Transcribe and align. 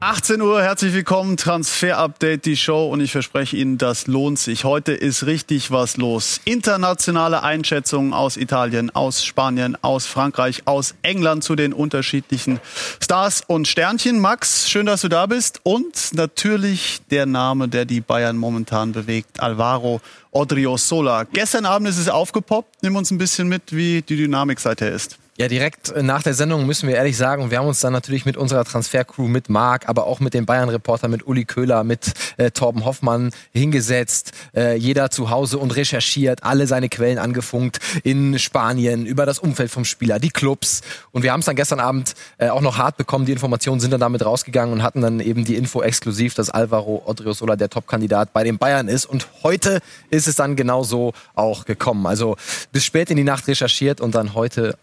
18 0.00 0.40
Uhr, 0.40 0.62
herzlich 0.62 0.94
willkommen, 0.94 1.36
Transfer 1.36 1.98
Update, 1.98 2.46
die 2.46 2.56
Show 2.56 2.86
und 2.86 3.00
ich 3.00 3.10
verspreche 3.10 3.56
Ihnen, 3.56 3.78
das 3.78 4.06
lohnt 4.06 4.38
sich. 4.38 4.62
Heute 4.62 4.92
ist 4.92 5.26
richtig 5.26 5.72
was 5.72 5.96
los. 5.96 6.40
Internationale 6.44 7.42
Einschätzungen 7.42 8.12
aus 8.12 8.36
Italien, 8.36 8.90
aus 8.94 9.24
Spanien, 9.24 9.76
aus 9.82 10.06
Frankreich, 10.06 10.62
aus 10.66 10.94
England 11.02 11.42
zu 11.42 11.56
den 11.56 11.72
unterschiedlichen 11.72 12.60
Stars 13.02 13.42
und 13.44 13.66
Sternchen. 13.66 14.20
Max, 14.20 14.70
schön, 14.70 14.86
dass 14.86 15.00
du 15.00 15.08
da 15.08 15.26
bist 15.26 15.62
und 15.64 16.14
natürlich 16.14 17.00
der 17.10 17.26
Name, 17.26 17.66
der 17.66 17.84
die 17.84 18.00
Bayern 18.00 18.36
momentan 18.36 18.92
bewegt, 18.92 19.40
Alvaro 19.40 20.00
Odriozola. 20.30 21.24
Gestern 21.24 21.66
Abend 21.66 21.88
ist 21.88 21.98
es 21.98 22.08
aufgepoppt. 22.08 22.84
Nimm 22.84 22.94
uns 22.94 23.10
ein 23.10 23.18
bisschen 23.18 23.48
mit, 23.48 23.74
wie 23.74 24.02
die 24.02 24.16
Dynamik 24.16 24.60
seither 24.60 24.92
ist. 24.92 25.18
Ja, 25.40 25.46
direkt 25.46 25.90
äh, 25.90 26.02
nach 26.02 26.24
der 26.24 26.34
Sendung 26.34 26.66
müssen 26.66 26.88
wir 26.88 26.96
ehrlich 26.96 27.16
sagen, 27.16 27.52
wir 27.52 27.58
haben 27.58 27.68
uns 27.68 27.78
dann 27.78 27.92
natürlich 27.92 28.26
mit 28.26 28.36
unserer 28.36 28.64
Transfercrew, 28.64 29.28
mit 29.28 29.48
Marc, 29.48 29.88
aber 29.88 30.08
auch 30.08 30.18
mit 30.18 30.34
dem 30.34 30.46
Bayern-Reporter, 30.46 31.06
mit 31.06 31.28
Uli 31.28 31.44
Köhler, 31.44 31.84
mit 31.84 32.12
äh, 32.38 32.50
Torben 32.50 32.84
Hoffmann 32.84 33.30
hingesetzt, 33.52 34.32
äh, 34.52 34.74
jeder 34.76 35.12
zu 35.12 35.30
Hause 35.30 35.58
und 35.58 35.76
recherchiert, 35.76 36.42
alle 36.42 36.66
seine 36.66 36.88
Quellen 36.88 37.18
angefunkt 37.18 37.78
in 38.02 38.36
Spanien, 38.40 39.06
über 39.06 39.26
das 39.26 39.38
Umfeld 39.38 39.70
vom 39.70 39.84
Spieler, 39.84 40.18
die 40.18 40.30
Clubs. 40.30 40.80
Und 41.12 41.22
wir 41.22 41.30
haben 41.30 41.38
es 41.38 41.46
dann 41.46 41.54
gestern 41.54 41.78
Abend 41.78 42.14
äh, 42.38 42.48
auch 42.48 42.60
noch 42.60 42.76
hart 42.76 42.96
bekommen, 42.96 43.24
die 43.24 43.30
Informationen 43.30 43.78
sind 43.78 43.92
dann 43.92 44.00
damit 44.00 44.24
rausgegangen 44.24 44.74
und 44.74 44.82
hatten 44.82 45.02
dann 45.02 45.20
eben 45.20 45.44
die 45.44 45.54
Info 45.54 45.82
exklusiv, 45.82 46.34
dass 46.34 46.50
Alvaro 46.50 47.04
Odriozola 47.06 47.54
der 47.54 47.70
Top-Kandidat 47.70 48.32
bei 48.32 48.42
den 48.42 48.58
Bayern 48.58 48.88
ist. 48.88 49.06
Und 49.06 49.28
heute 49.44 49.78
ist 50.10 50.26
es 50.26 50.34
dann 50.34 50.56
genau 50.56 50.82
so 50.82 51.12
auch 51.36 51.64
gekommen. 51.64 52.08
Also 52.08 52.36
bis 52.72 52.84
spät 52.84 53.08
in 53.08 53.16
die 53.16 53.22
Nacht 53.22 53.46
recherchiert 53.46 54.00
und 54.00 54.16
dann 54.16 54.34
heute 54.34 54.76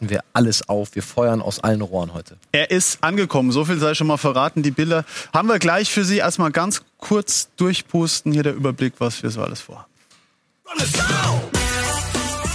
bereiten 0.00 0.10
wir 0.10 0.24
alles 0.32 0.68
auf. 0.68 0.94
Wir 0.94 1.02
feuern 1.02 1.42
aus 1.42 1.60
allen 1.60 1.82
Rohren 1.82 2.14
heute. 2.14 2.36
Er 2.52 2.70
ist 2.70 3.02
angekommen, 3.02 3.52
so 3.52 3.64
viel 3.64 3.78
sei 3.78 3.94
schon 3.94 4.06
mal 4.06 4.16
verraten. 4.16 4.62
Die 4.62 4.70
Bilder 4.70 5.04
haben 5.32 5.48
wir 5.48 5.58
gleich 5.58 5.90
für 5.90 6.04
Sie. 6.04 6.18
Erstmal 6.18 6.50
ganz 6.50 6.82
kurz 6.98 7.48
durchpusten. 7.56 8.32
Hier 8.32 8.42
der 8.42 8.54
Überblick, 8.54 8.94
was 8.98 9.22
wir 9.22 9.30
so 9.30 9.42
alles 9.42 9.60
vorhaben. 9.60 9.86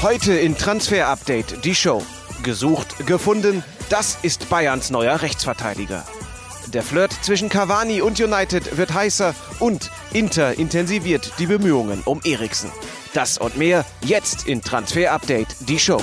Heute 0.02 0.34
in 0.34 0.58
Transfer 0.58 1.08
Update 1.08 1.64
die 1.64 1.76
Show. 1.76 2.04
Gesucht, 2.44 3.08
gefunden, 3.08 3.64
das 3.90 4.20
ist 4.22 4.50
Bayerns 4.50 4.92
neuer 4.92 5.22
Rechtsverteidiger. 5.22 6.06
Der 6.68 6.84
Flirt 6.84 7.14
zwischen 7.24 7.50
Cavani 7.50 8.02
und 8.02 8.20
United 8.20 8.78
wird 8.78 8.94
heißer 8.94 9.34
und 9.60 9.90
Inter 10.14 10.58
intensiviert 10.58 11.32
die 11.40 11.48
Bemühungen 11.48 12.02
um 12.06 12.22
Eriksen. 12.24 12.72
Das 13.14 13.38
und 13.38 13.58
mehr 13.58 13.86
jetzt 14.02 14.48
in 14.48 14.62
Transfer 14.62 15.12
Update 15.12 15.48
die 15.62 15.80
Show. 15.80 16.02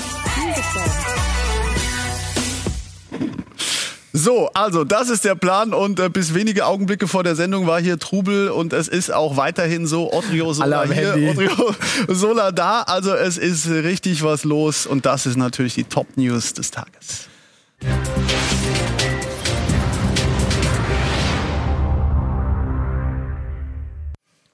So, 4.15 4.51
also 4.53 4.85
das 4.85 5.09
ist 5.09 5.25
der 5.25 5.35
Plan 5.35 5.73
und 5.73 5.99
äh, 5.99 6.11
bis 6.11 6.35
wenige 6.35 6.67
Augenblicke 6.67 7.09
vor 7.09 7.25
der 7.25 7.35
Sendung 7.35 7.67
war 7.67 7.81
hier 7.81 7.99
Trubel 7.99 8.51
und 8.51 8.75
es 8.75 8.87
ist 8.87 9.11
auch 9.11 9.39
weiterhin 9.39 9.87
so 9.87 10.13
Odrio 10.13 10.53
Sola 10.53 10.85
hier, 10.85 11.15
Odrio 11.31 11.75
Sola 12.09 12.53
da. 12.53 12.83
Also 12.83 13.15
es 13.15 13.39
ist 13.39 13.69
richtig 13.69 14.23
was 14.23 14.45
los 14.45 14.85
und 14.87 15.07
das 15.07 15.25
ist 15.25 15.37
natürlich 15.37 15.75
die 15.75 15.85
Top 15.85 16.09
News 16.17 16.53
des 16.53 16.71
Tages. 16.71 17.29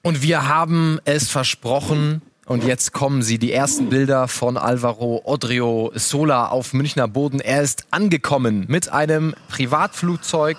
Und 0.01 0.21
wir 0.21 0.47
haben 0.47 0.99
es 1.03 1.27
versprochen, 1.27 2.21
und 2.49 2.63
jetzt 2.63 2.93
kommen 2.93 3.21
sie, 3.21 3.37
die 3.37 3.53
ersten 3.53 3.89
Bilder 3.89 4.27
von 4.27 4.57
Alvaro 4.57 5.21
Odrio 5.23 5.91
Sola 5.93 6.47
auf 6.47 6.73
Münchner 6.73 7.07
Boden. 7.07 7.39
Er 7.39 7.61
ist 7.61 7.85
angekommen 7.91 8.65
mit 8.67 8.91
einem 8.91 9.35
Privatflugzeug 9.49 10.57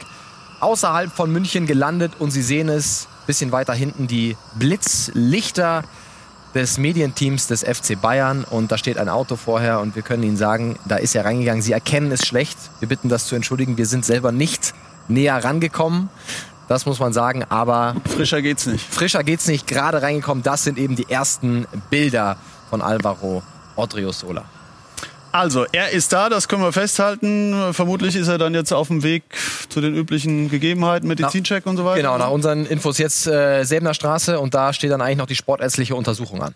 außerhalb 0.61 1.11
von 1.11 1.33
München 1.33 1.67
gelandet 1.67 2.13
und 2.21 2.31
Sie 2.31 2.43
sehen 2.43 2.69
es 2.69 3.09
bisschen 3.27 3.51
weiter 3.51 3.75
hinten, 3.75 4.07
die 4.07 4.37
Blitzlichter 4.55 5.83
des 6.55 6.79
Medienteams 6.79 7.49
des 7.49 7.65
FC 7.65 8.01
Bayern 8.01 8.45
und 8.45 8.71
da 8.71 8.79
steht 8.79 8.97
ein 8.97 9.09
Auto 9.09 9.35
vorher 9.35 9.81
und 9.81 9.97
wir 9.97 10.03
können 10.03 10.23
Ihnen 10.23 10.37
sagen, 10.37 10.79
da 10.87 10.95
ist 10.95 11.17
er 11.17 11.25
reingegangen. 11.25 11.61
Sie 11.61 11.73
erkennen 11.73 12.13
es 12.13 12.25
schlecht. 12.25 12.57
Wir 12.79 12.89
bitten 12.89 13.09
das 13.09 13.27
zu 13.27 13.35
entschuldigen. 13.35 13.79
Wir 13.79 13.87
sind 13.87 14.05
selber 14.05 14.31
nicht 14.31 14.75
näher 15.09 15.43
rangekommen. 15.43 16.09
Das 16.71 16.87
muss 16.87 17.01
man 17.01 17.13
sagen, 17.13 17.43
aber. 17.49 17.97
Frischer 18.07 18.43
geht's 18.43 18.65
nicht. 18.67 18.87
Frischer 18.89 19.25
geht's 19.25 19.49
nicht. 19.49 19.67
Gerade 19.67 20.03
reingekommen. 20.03 20.45
Das 20.45 20.63
sind 20.63 20.79
eben 20.79 20.95
die 20.95 21.11
ersten 21.11 21.67
Bilder 21.91 22.37
von 22.71 22.81
Alvaro 22.81 23.43
Odriozola. 23.75 24.45
Also, 25.33 25.67
er 25.73 25.91
ist 25.91 26.13
da, 26.13 26.29
das 26.29 26.47
können 26.47 26.63
wir 26.63 26.73
festhalten. 26.73 27.73
Vermutlich 27.73 28.15
ist 28.15 28.29
er 28.29 28.39
dann 28.39 28.55
jetzt 28.55 28.73
auf 28.73 28.87
dem 28.87 29.03
Weg 29.03 29.25
zu 29.69 29.81
den 29.81 29.97
üblichen 29.97 30.49
Gegebenheiten, 30.49 31.09
Medizincheck 31.09 31.67
und 31.67 31.77
so 31.77 31.85
weiter. 31.85 32.03
Genau, 32.03 32.17
nach 32.19 32.31
unseren 32.31 32.65
Infos 32.67 32.99
jetzt 32.99 33.27
äh, 33.27 33.65
Säbener 33.65 33.93
Straße 33.93 34.39
und 34.39 34.55
da 34.55 34.73
steht 34.73 34.93
dann 34.93 35.01
eigentlich 35.01 35.19
noch 35.19 35.27
die 35.27 35.35
sportärztliche 35.35 35.97
Untersuchung 35.97 36.41
an. 36.41 36.55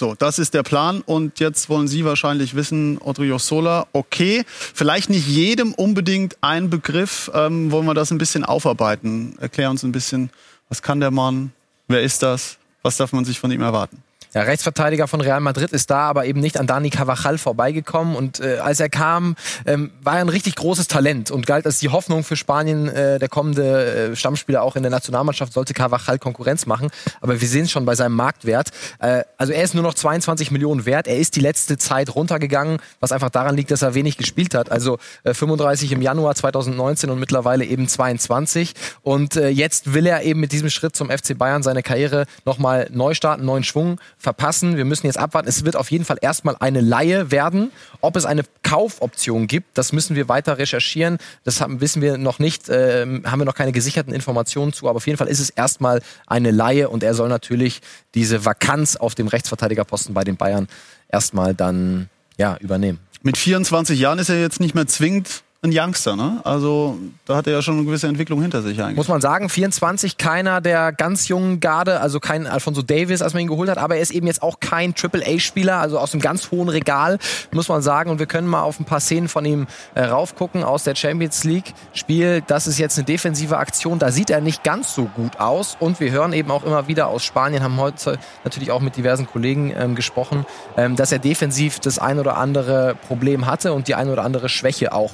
So, 0.00 0.14
das 0.14 0.38
ist 0.38 0.54
der 0.54 0.62
Plan 0.62 1.02
und 1.02 1.40
jetzt 1.40 1.68
wollen 1.68 1.86
Sie 1.86 2.06
wahrscheinlich 2.06 2.54
wissen, 2.54 2.96
Odriozola, 2.96 3.86
okay, 3.92 4.44
vielleicht 4.48 5.10
nicht 5.10 5.26
jedem 5.26 5.74
unbedingt 5.74 6.38
ein 6.40 6.70
Begriff, 6.70 7.30
ähm, 7.34 7.70
wollen 7.70 7.84
wir 7.84 7.92
das 7.92 8.10
ein 8.10 8.16
bisschen 8.16 8.42
aufarbeiten. 8.42 9.36
Erklär 9.40 9.68
uns 9.68 9.82
ein 9.82 9.92
bisschen, 9.92 10.30
was 10.70 10.80
kann 10.80 11.00
der 11.00 11.10
Mann, 11.10 11.52
wer 11.86 12.00
ist 12.00 12.22
das, 12.22 12.56
was 12.80 12.96
darf 12.96 13.12
man 13.12 13.26
sich 13.26 13.38
von 13.38 13.50
ihm 13.50 13.60
erwarten? 13.60 14.02
Der 14.32 14.46
Rechtsverteidiger 14.46 15.08
von 15.08 15.20
Real 15.20 15.40
Madrid 15.40 15.72
ist 15.72 15.90
da, 15.90 16.08
aber 16.08 16.24
eben 16.24 16.38
nicht 16.38 16.58
an 16.58 16.68
Dani 16.68 16.90
Carvajal 16.90 17.36
vorbeigekommen. 17.36 18.14
Und 18.14 18.38
äh, 18.38 18.58
als 18.58 18.78
er 18.78 18.88
kam, 18.88 19.34
ähm, 19.66 19.90
war 20.02 20.14
er 20.14 20.20
ein 20.20 20.28
richtig 20.28 20.54
großes 20.54 20.86
Talent 20.86 21.32
und 21.32 21.46
galt 21.46 21.66
als 21.66 21.80
die 21.80 21.88
Hoffnung 21.88 22.22
für 22.22 22.36
Spanien. 22.36 22.88
Äh, 22.88 23.18
der 23.18 23.28
kommende 23.28 24.12
äh, 24.12 24.16
Stammspieler 24.16 24.62
auch 24.62 24.76
in 24.76 24.82
der 24.82 24.90
Nationalmannschaft 24.90 25.52
sollte 25.52 25.74
Carvajal 25.74 26.20
Konkurrenz 26.20 26.66
machen. 26.66 26.90
Aber 27.20 27.40
wir 27.40 27.48
sehen 27.48 27.64
es 27.64 27.72
schon 27.72 27.84
bei 27.84 27.96
seinem 27.96 28.14
Marktwert. 28.14 28.68
Äh, 29.00 29.24
also 29.36 29.52
er 29.52 29.64
ist 29.64 29.74
nur 29.74 29.82
noch 29.82 29.94
22 29.94 30.52
Millionen 30.52 30.86
wert. 30.86 31.08
Er 31.08 31.18
ist 31.18 31.34
die 31.34 31.40
letzte 31.40 31.76
Zeit 31.76 32.14
runtergegangen, 32.14 32.78
was 33.00 33.10
einfach 33.10 33.30
daran 33.30 33.56
liegt, 33.56 33.72
dass 33.72 33.82
er 33.82 33.94
wenig 33.94 34.16
gespielt 34.16 34.54
hat. 34.54 34.70
Also 34.70 34.98
äh, 35.24 35.34
35 35.34 35.90
im 35.90 36.02
Januar 36.02 36.36
2019 36.36 37.10
und 37.10 37.18
mittlerweile 37.18 37.64
eben 37.64 37.88
22. 37.88 38.74
Und 39.02 39.34
äh, 39.34 39.48
jetzt 39.48 39.92
will 39.92 40.06
er 40.06 40.22
eben 40.22 40.38
mit 40.38 40.52
diesem 40.52 40.70
Schritt 40.70 40.94
zum 40.94 41.10
FC 41.10 41.36
Bayern 41.36 41.64
seine 41.64 41.82
Karriere 41.82 42.26
nochmal 42.44 42.88
neu 42.92 43.14
starten, 43.14 43.44
neuen 43.44 43.64
Schwung 43.64 43.98
verpassen. 44.20 44.76
Wir 44.76 44.84
müssen 44.84 45.06
jetzt 45.06 45.18
abwarten. 45.18 45.48
Es 45.48 45.64
wird 45.64 45.74
auf 45.74 45.90
jeden 45.90 46.04
Fall 46.04 46.18
erstmal 46.20 46.54
eine 46.60 46.80
Laie 46.80 47.30
werden. 47.30 47.72
Ob 48.00 48.16
es 48.16 48.26
eine 48.26 48.42
Kaufoption 48.62 49.46
gibt, 49.46 49.76
das 49.76 49.92
müssen 49.92 50.14
wir 50.14 50.28
weiter 50.28 50.58
recherchieren. 50.58 51.18
Das 51.42 51.60
haben, 51.60 51.80
wissen 51.80 52.02
wir 52.02 52.18
noch 52.18 52.38
nicht, 52.38 52.68
äh, 52.68 53.06
haben 53.24 53.40
wir 53.40 53.46
noch 53.46 53.54
keine 53.54 53.72
gesicherten 53.72 54.12
Informationen 54.12 54.72
zu. 54.72 54.88
Aber 54.88 54.98
auf 54.98 55.06
jeden 55.06 55.16
Fall 55.16 55.28
ist 55.28 55.40
es 55.40 55.50
erstmal 55.50 56.02
eine 56.26 56.50
Laie 56.50 56.88
und 56.88 57.02
er 57.02 57.14
soll 57.14 57.28
natürlich 57.28 57.80
diese 58.14 58.44
Vakanz 58.44 58.96
auf 58.96 59.14
dem 59.14 59.26
Rechtsverteidigerposten 59.26 60.14
bei 60.14 60.22
den 60.22 60.36
Bayern 60.36 60.68
erstmal 61.08 61.54
dann 61.54 62.10
ja, 62.36 62.56
übernehmen. 62.58 63.00
Mit 63.22 63.36
24 63.36 63.98
Jahren 63.98 64.18
ist 64.18 64.28
er 64.28 64.40
jetzt 64.40 64.60
nicht 64.60 64.74
mehr 64.74 64.86
zwingend 64.86 65.42
ein 65.62 65.72
Youngster, 65.74 66.16
ne? 66.16 66.40
Also 66.42 66.98
da 67.26 67.36
hat 67.36 67.46
er 67.46 67.52
ja 67.52 67.60
schon 67.60 67.74
eine 67.76 67.84
gewisse 67.84 68.06
Entwicklung 68.06 68.40
hinter 68.40 68.62
sich 68.62 68.80
eigentlich. 68.80 68.96
Muss 68.96 69.08
man 69.08 69.20
sagen, 69.20 69.50
24, 69.50 70.16
keiner 70.16 70.62
der 70.62 70.90
ganz 70.90 71.28
jungen 71.28 71.60
Garde, 71.60 72.00
also 72.00 72.18
kein 72.18 72.46
Alfonso 72.46 72.80
Davis, 72.80 73.20
als 73.20 73.34
man 73.34 73.42
ihn 73.42 73.48
geholt 73.48 73.68
hat, 73.68 73.76
aber 73.76 73.96
er 73.96 74.00
ist 74.00 74.10
eben 74.10 74.26
jetzt 74.26 74.42
auch 74.42 74.60
kein 74.60 74.94
Triple-A-Spieler, 74.94 75.76
also 75.76 75.98
aus 75.98 76.14
einem 76.14 76.22
ganz 76.22 76.50
hohen 76.50 76.70
Regal, 76.70 77.18
muss 77.52 77.68
man 77.68 77.82
sagen. 77.82 78.10
Und 78.10 78.18
wir 78.18 78.24
können 78.24 78.46
mal 78.46 78.62
auf 78.62 78.80
ein 78.80 78.86
paar 78.86 79.00
Szenen 79.00 79.28
von 79.28 79.44
ihm 79.44 79.66
äh, 79.94 80.04
raufgucken 80.04 80.64
aus 80.64 80.84
der 80.84 80.94
Champions 80.94 81.44
League-Spiel. 81.44 82.42
Das 82.46 82.66
ist 82.66 82.78
jetzt 82.78 82.96
eine 82.96 83.04
defensive 83.04 83.58
Aktion, 83.58 83.98
da 83.98 84.10
sieht 84.12 84.30
er 84.30 84.40
nicht 84.40 84.64
ganz 84.64 84.94
so 84.94 85.04
gut 85.04 85.40
aus. 85.40 85.76
Und 85.78 86.00
wir 86.00 86.10
hören 86.10 86.32
eben 86.32 86.50
auch 86.50 86.64
immer 86.64 86.88
wieder 86.88 87.08
aus 87.08 87.22
Spanien, 87.22 87.62
haben 87.62 87.76
heute 87.76 88.18
natürlich 88.44 88.70
auch 88.70 88.80
mit 88.80 88.96
diversen 88.96 89.26
Kollegen 89.26 89.74
ähm, 89.76 89.94
gesprochen, 89.94 90.46
ähm, 90.78 90.96
dass 90.96 91.12
er 91.12 91.18
defensiv 91.18 91.80
das 91.80 91.98
ein 91.98 92.18
oder 92.18 92.38
andere 92.38 92.96
Problem 93.08 93.44
hatte 93.44 93.74
und 93.74 93.88
die 93.88 93.94
ein 93.94 94.08
oder 94.08 94.24
andere 94.24 94.48
Schwäche 94.48 94.94
auch 94.94 95.12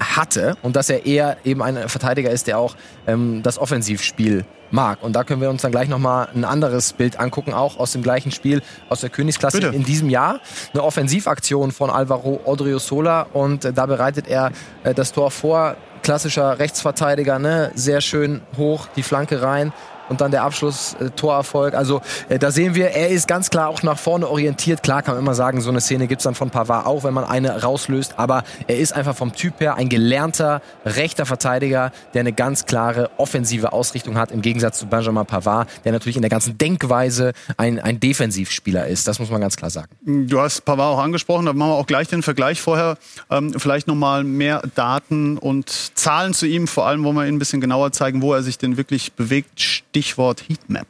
hatte 0.00 0.56
und 0.62 0.76
dass 0.76 0.90
er 0.90 1.06
eher 1.06 1.36
eben 1.44 1.62
ein 1.62 1.88
Verteidiger 1.88 2.30
ist, 2.30 2.46
der 2.46 2.58
auch 2.58 2.74
ähm, 3.06 3.42
das 3.42 3.58
Offensivspiel 3.58 4.44
mag. 4.70 5.02
Und 5.02 5.14
da 5.14 5.24
können 5.24 5.40
wir 5.40 5.50
uns 5.50 5.62
dann 5.62 5.72
gleich 5.72 5.88
nochmal 5.88 6.28
ein 6.34 6.44
anderes 6.44 6.92
Bild 6.92 7.18
angucken, 7.18 7.52
auch 7.52 7.78
aus 7.78 7.92
dem 7.92 8.02
gleichen 8.02 8.30
Spiel, 8.30 8.62
aus 8.88 9.00
der 9.00 9.10
Königsklasse 9.10 9.60
Bitte. 9.60 9.74
in 9.74 9.84
diesem 9.84 10.10
Jahr. 10.10 10.40
Eine 10.72 10.82
Offensivaktion 10.82 11.72
von 11.72 11.90
Alvaro 11.90 12.40
Odriozola 12.44 13.26
und 13.32 13.64
äh, 13.64 13.72
da 13.72 13.86
bereitet 13.86 14.28
er 14.28 14.52
äh, 14.84 14.94
das 14.94 15.12
Tor 15.12 15.30
vor. 15.30 15.76
Klassischer 16.02 16.58
Rechtsverteidiger, 16.58 17.38
ne? 17.38 17.72
sehr 17.74 18.00
schön 18.00 18.40
hoch, 18.56 18.88
die 18.96 19.02
Flanke 19.02 19.42
rein 19.42 19.70
und 20.10 20.20
dann 20.20 20.30
der 20.32 20.42
Abschluss, 20.42 20.94
äh, 20.94 21.10
Torerfolg. 21.10 21.74
Also 21.74 22.02
äh, 22.28 22.38
da 22.38 22.50
sehen 22.50 22.74
wir, 22.74 22.90
er 22.90 23.08
ist 23.08 23.28
ganz 23.28 23.48
klar 23.48 23.68
auch 23.68 23.82
nach 23.82 23.98
vorne 23.98 24.28
orientiert. 24.28 24.82
Klar 24.82 25.02
kann 25.02 25.14
man 25.14 25.22
immer 25.22 25.34
sagen, 25.34 25.60
so 25.60 25.70
eine 25.70 25.80
Szene 25.80 26.08
gibt's 26.08 26.24
dann 26.24 26.34
von 26.34 26.50
Pavard 26.50 26.84
auch, 26.84 27.04
wenn 27.04 27.14
man 27.14 27.24
eine 27.24 27.62
rauslöst. 27.62 28.18
Aber 28.18 28.42
er 28.66 28.78
ist 28.78 28.92
einfach 28.92 29.16
vom 29.16 29.32
Typ 29.32 29.60
her 29.60 29.76
ein 29.76 29.88
gelernter 29.88 30.60
rechter 30.84 31.26
Verteidiger, 31.26 31.92
der 32.12 32.20
eine 32.20 32.32
ganz 32.32 32.66
klare 32.66 33.10
offensive 33.18 33.72
Ausrichtung 33.72 34.18
hat, 34.18 34.32
im 34.32 34.42
Gegensatz 34.42 34.80
zu 34.80 34.86
Benjamin 34.86 35.26
Pavard, 35.26 35.68
der 35.84 35.92
natürlich 35.92 36.16
in 36.16 36.22
der 36.22 36.30
ganzen 36.30 36.58
Denkweise 36.58 37.32
ein, 37.56 37.78
ein 37.78 38.00
Defensivspieler 38.00 38.88
ist. 38.88 39.06
Das 39.06 39.20
muss 39.20 39.30
man 39.30 39.40
ganz 39.40 39.56
klar 39.56 39.70
sagen. 39.70 39.88
Du 40.04 40.40
hast 40.40 40.64
Pavard 40.64 40.94
auch 40.94 41.02
angesprochen, 41.02 41.46
da 41.46 41.52
machen 41.52 41.70
wir 41.70 41.76
auch 41.76 41.86
gleich 41.86 42.08
den 42.08 42.24
Vergleich 42.24 42.60
vorher. 42.60 42.98
Ähm, 43.30 43.54
vielleicht 43.56 43.86
nochmal 43.86 44.24
mehr 44.24 44.62
Daten 44.74 45.38
und 45.38 45.70
Zahlen 45.94 46.34
zu 46.34 46.46
ihm, 46.46 46.66
vor 46.66 46.86
allem 46.86 47.04
wollen 47.04 47.14
wir 47.14 47.26
ihn 47.26 47.36
ein 47.36 47.38
bisschen 47.38 47.60
genauer 47.60 47.92
zeigen, 47.92 48.22
wo 48.22 48.34
er 48.34 48.42
sich 48.42 48.58
denn 48.58 48.76
wirklich 48.76 49.12
bewegt. 49.12 49.60
Stichwort 50.00 50.44
Heatmap. 50.48 50.88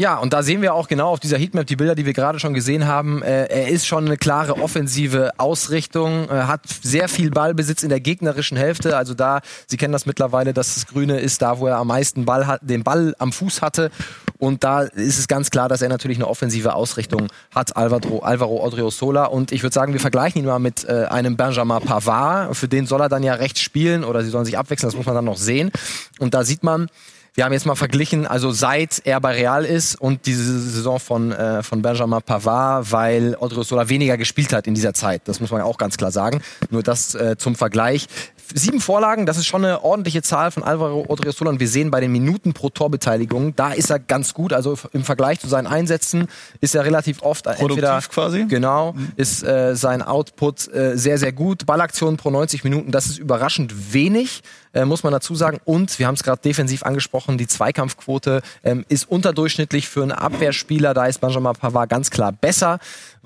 Ja, 0.00 0.18
und 0.18 0.32
da 0.32 0.44
sehen 0.44 0.62
wir 0.62 0.74
auch 0.74 0.86
genau 0.86 1.08
auf 1.08 1.18
dieser 1.18 1.38
Heatmap 1.38 1.66
die 1.66 1.74
Bilder, 1.74 1.96
die 1.96 2.06
wir 2.06 2.12
gerade 2.12 2.38
schon 2.38 2.54
gesehen 2.54 2.86
haben. 2.86 3.20
Äh, 3.20 3.46
er 3.46 3.66
ist 3.66 3.84
schon 3.84 4.06
eine 4.06 4.16
klare 4.16 4.62
offensive 4.62 5.32
Ausrichtung, 5.38 6.30
äh, 6.30 6.44
hat 6.44 6.60
sehr 6.68 7.08
viel 7.08 7.30
Ballbesitz 7.30 7.82
in 7.82 7.88
der 7.88 7.98
gegnerischen 7.98 8.56
Hälfte. 8.56 8.96
Also 8.96 9.14
da, 9.14 9.40
Sie 9.66 9.76
kennen 9.76 9.92
das 9.92 10.06
mittlerweile, 10.06 10.54
dass 10.54 10.74
das 10.74 10.86
Grüne 10.86 11.18
ist 11.18 11.42
da, 11.42 11.58
wo 11.58 11.66
er 11.66 11.78
am 11.78 11.88
meisten 11.88 12.26
Ball 12.26 12.46
hat, 12.46 12.60
den 12.62 12.84
Ball 12.84 13.16
am 13.18 13.32
Fuß 13.32 13.60
hatte. 13.60 13.90
Und 14.38 14.62
da 14.62 14.82
ist 14.82 15.18
es 15.18 15.26
ganz 15.26 15.50
klar, 15.50 15.68
dass 15.68 15.82
er 15.82 15.88
natürlich 15.88 16.18
eine 16.18 16.28
offensive 16.28 16.74
Ausrichtung 16.74 17.26
hat, 17.52 17.76
Alvaro, 17.76 18.20
Alvaro 18.20 18.64
Odriozola. 18.64 19.24
Und 19.24 19.50
ich 19.50 19.64
würde 19.64 19.74
sagen, 19.74 19.94
wir 19.94 20.00
vergleichen 20.00 20.40
ihn 20.40 20.46
mal 20.46 20.60
mit 20.60 20.84
äh, 20.84 21.06
einem 21.06 21.36
Benjamin 21.36 21.80
Pavard. 21.80 22.56
Für 22.56 22.68
den 22.68 22.86
soll 22.86 23.00
er 23.00 23.08
dann 23.08 23.24
ja 23.24 23.34
rechts 23.34 23.60
spielen 23.60 24.04
oder 24.04 24.22
sie 24.22 24.30
sollen 24.30 24.44
sich 24.44 24.58
abwechseln, 24.58 24.90
das 24.90 24.96
muss 24.96 25.06
man 25.06 25.16
dann 25.16 25.24
noch 25.24 25.38
sehen. 25.38 25.72
Und 26.20 26.34
da 26.34 26.44
sieht 26.44 26.62
man, 26.62 26.88
wir 27.34 27.44
haben 27.44 27.52
jetzt 27.52 27.66
mal 27.66 27.74
verglichen, 27.74 28.26
also 28.26 28.50
seit 28.50 29.02
er 29.04 29.20
bei 29.20 29.32
Real 29.32 29.64
ist 29.64 29.94
und 29.94 30.26
diese 30.26 30.58
Saison 30.58 30.98
von, 30.98 31.32
äh, 31.32 31.62
von 31.62 31.82
Benjamin 31.82 32.20
Pavard, 32.22 32.90
weil 32.90 33.36
Odriozola 33.38 33.88
weniger 33.88 34.16
gespielt 34.16 34.52
hat 34.52 34.66
in 34.66 34.74
dieser 34.74 34.94
Zeit. 34.94 35.22
Das 35.26 35.40
muss 35.40 35.50
man 35.50 35.62
auch 35.62 35.78
ganz 35.78 35.96
klar 35.96 36.10
sagen. 36.10 36.42
Nur 36.70 36.82
das 36.82 37.14
äh, 37.14 37.36
zum 37.38 37.54
Vergleich 37.54 38.08
sieben 38.54 38.80
Vorlagen, 38.80 39.26
das 39.26 39.36
ist 39.36 39.46
schon 39.46 39.64
eine 39.64 39.84
ordentliche 39.84 40.22
Zahl 40.22 40.50
von 40.50 40.62
Alvaro 40.62 41.04
Odriozola. 41.08 41.50
Und 41.50 41.60
wir 41.60 41.68
sehen 41.68 41.90
bei 41.90 42.00
den 42.00 42.12
Minuten 42.12 42.52
pro 42.52 42.70
Torbeteiligung, 42.70 43.54
da 43.56 43.72
ist 43.72 43.90
er 43.90 43.98
ganz 43.98 44.34
gut. 44.34 44.52
Also 44.52 44.78
im 44.92 45.04
Vergleich 45.04 45.40
zu 45.40 45.48
seinen 45.48 45.66
Einsätzen 45.66 46.28
ist 46.60 46.74
er 46.74 46.84
relativ 46.84 47.22
oft 47.22 47.44
Produktiv 47.44 47.68
entweder 47.68 48.00
quasi. 48.00 48.44
genau 48.46 48.94
ist 49.16 49.42
äh, 49.42 49.74
sein 49.76 50.02
Output 50.02 50.72
äh, 50.72 50.96
sehr 50.96 51.18
sehr 51.18 51.32
gut. 51.32 51.66
Ballaktionen 51.66 52.16
pro 52.16 52.30
90 52.30 52.64
Minuten, 52.64 52.90
das 52.90 53.06
ist 53.06 53.18
überraschend 53.18 53.92
wenig 53.92 54.42
äh, 54.74 54.84
muss 54.84 55.02
man 55.02 55.12
dazu 55.12 55.34
sagen. 55.34 55.58
Und 55.64 55.98
wir 55.98 56.06
haben 56.06 56.14
es 56.14 56.22
gerade 56.22 56.40
defensiv 56.42 56.82
angesprochen, 56.82 57.38
die 57.38 57.46
Zweikampfquote 57.46 58.42
ähm, 58.62 58.84
ist 58.88 59.10
unterdurchschnittlich 59.10 59.88
für 59.88 60.02
einen 60.02 60.12
Abwehrspieler. 60.12 60.94
Da 60.94 61.06
ist 61.06 61.20
Benjamin 61.20 61.54
Pavard 61.54 61.90
ganz 61.90 62.10
klar 62.10 62.32
besser, 62.32 62.78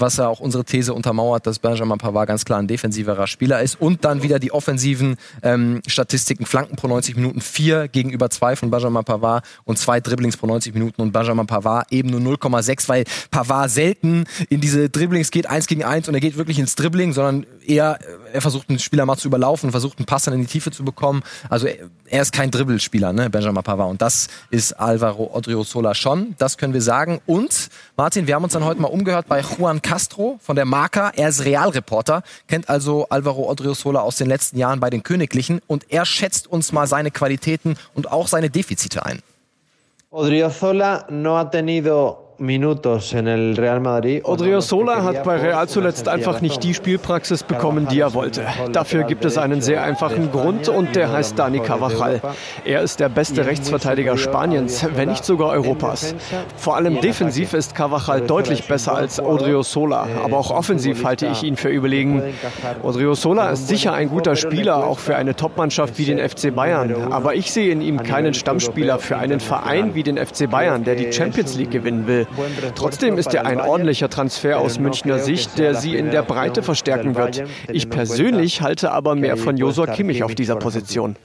was 0.03 0.19
ja 0.19 0.29
auch 0.29 0.41
unsere 0.41 0.65
These 0.65 0.93
untermauert, 0.93 1.47
dass 1.47 1.59
Benjamin 1.59 1.97
Pavard 1.97 2.29
ganz 2.29 2.45
klar 2.45 2.59
ein 2.59 2.67
defensiverer 2.67 3.27
Spieler 3.27 3.63
ist. 3.63 3.81
Und 3.81 4.05
dann 4.05 4.23
wieder 4.23 4.39
die 4.39 4.53
offensiven 4.53 5.17
ähm, 5.43 5.81
Statistiken. 5.87 6.45
Flanken 6.45 6.77
pro 6.77 6.89
90 6.89 7.17
Minuten 7.17 7.41
vier 7.41 7.89
gegenüber 7.89 8.29
zwei 8.29 8.57
von 8.57 8.71
Benjamin 8.71 9.05
Pavard 9.05 9.45
und 9.65 9.79
zwei 9.79 10.01
Dribblings 10.01 10.37
pro 10.37 10.47
90 10.47 10.75
Minuten 10.75 11.01
und 11.01 11.13
Benjamin 11.13 11.47
Pavard 11.47 11.91
eben 11.91 12.11
nur 12.11 12.21
0,6, 12.21 12.89
weil 12.89 13.05
Pavard 13.31 13.71
selten 13.71 14.25
in 14.51 14.61
diese 14.61 14.91
Dribblings 14.91 15.31
geht, 15.31 15.49
eins 15.49 15.67
gegen 15.67 15.85
eins 15.85 16.09
und 16.09 16.15
er 16.15 16.21
geht 16.21 16.37
wirklich 16.37 16.59
ins 16.59 16.75
Dribbling, 16.75 17.13
sondern 17.13 17.47
eher, 17.67 17.99
er 18.33 18.41
versucht 18.41 18.69
einen 18.69 18.79
Spieler 18.79 19.07
mal 19.07 19.17
zu 19.17 19.29
überlaufen, 19.29 19.71
versucht 19.71 19.99
einen 19.99 20.07
Pass 20.07 20.25
dann 20.25 20.35
in 20.35 20.41
die 20.41 20.47
Tiefe 20.47 20.71
zu 20.71 20.85
bekommen. 20.85 21.23
Also 21.49 21.69
er 22.13 22.23
ist 22.23 22.33
kein 22.33 22.51
Dribbelspieler, 22.51 23.13
ne, 23.13 23.31
Benjamin 23.31 23.63
Pavard. 23.63 23.91
Und 23.91 24.03
das 24.03 24.29
ist 24.51 24.73
Alvaro 24.73 25.31
Odriozola 25.35 25.95
schon. 25.95 26.35
Das 26.39 26.59
können 26.59 26.75
wir 26.75 26.83
sagen. 26.83 27.21
Und 27.27 27.69
Martin, 27.97 28.27
wir 28.27 28.35
haben 28.35 28.45
uns 28.45 28.53
dann 28.53 28.65
heute 28.65 28.81
mal 28.81 28.89
umgehört 28.89 29.29
bei 29.29 29.41
Juan 29.41 29.81
Castro 29.93 30.39
von 30.41 30.57
der 30.57 30.65
Marca. 30.65 31.13
Er 31.17 31.29
ist 31.29 31.45
Realreporter, 31.45 32.23
kennt 32.49 32.71
also 32.71 33.09
Alvaro 33.11 33.51
Odriozola 33.51 34.01
aus 34.01 34.17
den 34.17 34.27
letzten 34.27 34.57
Jahren 34.57 34.81
bei 34.81 34.89
den 34.89 35.03
Königlichen 35.03 35.61
und 35.67 35.85
er 35.91 36.07
schätzt 36.07 36.47
uns 36.47 36.73
mal 36.73 36.87
seine 36.87 37.11
Qualitäten 37.11 37.77
und 37.93 38.11
auch 38.11 38.27
seine 38.27 38.49
Defizite 38.49 39.05
ein. 39.05 39.21
Odriozola 40.11 41.05
no 41.11 41.37
ha 41.37 41.45
tenido 41.45 42.22
Odriozola 44.25 45.05
hat 45.05 45.23
bei 45.23 45.37
Real 45.37 45.69
zuletzt 45.69 46.09
einfach 46.09 46.41
nicht 46.41 46.65
die 46.65 46.75
Spielpraxis 46.75 47.43
bekommen, 47.43 47.87
die 47.89 48.01
er 48.01 48.15
wollte. 48.15 48.45
Dafür 48.73 49.05
gibt 49.05 49.25
es 49.25 49.39
einen 49.39 49.61
sehr 49.61 49.83
einfachen 49.83 50.33
Grund 50.33 50.69
und 50.69 50.97
der 50.97 51.13
heißt 51.13 51.39
Dani 51.39 51.61
Carvajal. 51.61 52.21
Er 52.65 52.83
ist 52.83 53.01
der 53.01 53.09
beste 53.09 53.47
Rechtsverteidiger 53.47 54.17
Spaniens, 54.17 54.85
wenn 54.95 55.11
nicht 55.11 55.25
sogar 55.25 55.51
Europas. 55.51 56.15
Vor 56.57 56.77
allem 56.77 57.01
defensiv 57.01 57.55
ist 57.55 57.75
Carvajal 57.75 58.23
deutlich 58.23 58.67
besser 58.67 58.95
als 58.95 59.21
Odriozola, 59.21 60.09
aber 60.25 60.39
auch 60.39 60.51
offensiv 60.51 61.05
halte 61.05 61.27
ich 61.27 61.43
ihn 61.43 61.57
für 61.57 61.69
überlegen. 61.69 62.23
Odriozola 62.83 63.51
ist 63.51 63.69
sicher 63.69 63.93
ein 63.93 64.09
guter 64.09 64.37
Spieler, 64.37 64.85
auch 64.87 64.99
für 64.99 65.17
eine 65.17 65.37
Topmannschaft 65.37 65.99
wie 65.99 66.07
den 66.07 66.19
FC 66.19 66.55
Bayern, 66.55 67.13
aber 67.13 67.35
ich 67.35 67.53
sehe 67.53 67.71
in 67.71 67.81
ihm 67.81 68.03
keinen 68.03 68.35
Stammspieler 68.35 68.99
für 68.99 69.17
einen 69.17 69.41
Verein 69.41 69.95
wie 69.95 70.03
den 70.03 70.17
FC 70.17 70.51
Bayern, 70.51 70.85
der 70.85 70.97
die 70.97 71.13
Champions 71.13 71.57
League 71.57 71.71
gewinnen 71.71 72.07
will. 72.07 72.27
Trotzdem 72.75 73.19
ist 73.19 73.35
er 73.35 73.47
ein 73.47 73.61
ordentlicher 73.61 74.09
Transfer 74.09 74.59
aus 74.59 74.79
Münchner 74.79 75.19
Sicht, 75.19 75.59
der 75.59 75.75
sie 75.75 75.97
in 75.97 76.11
der 76.11 76.23
Breite 76.23 76.63
verstärken 76.63 77.15
wird. 77.15 77.45
Ich 77.71 77.89
persönlich 77.91 78.63
halte 78.63 78.93
aber 78.93 79.15
mehr 79.15 79.37
von 79.37 79.57
Josua 79.57 79.87
Kimmich 79.87 80.23
auf 80.23 80.35
dieser 80.35 80.57
Position. 80.57 81.17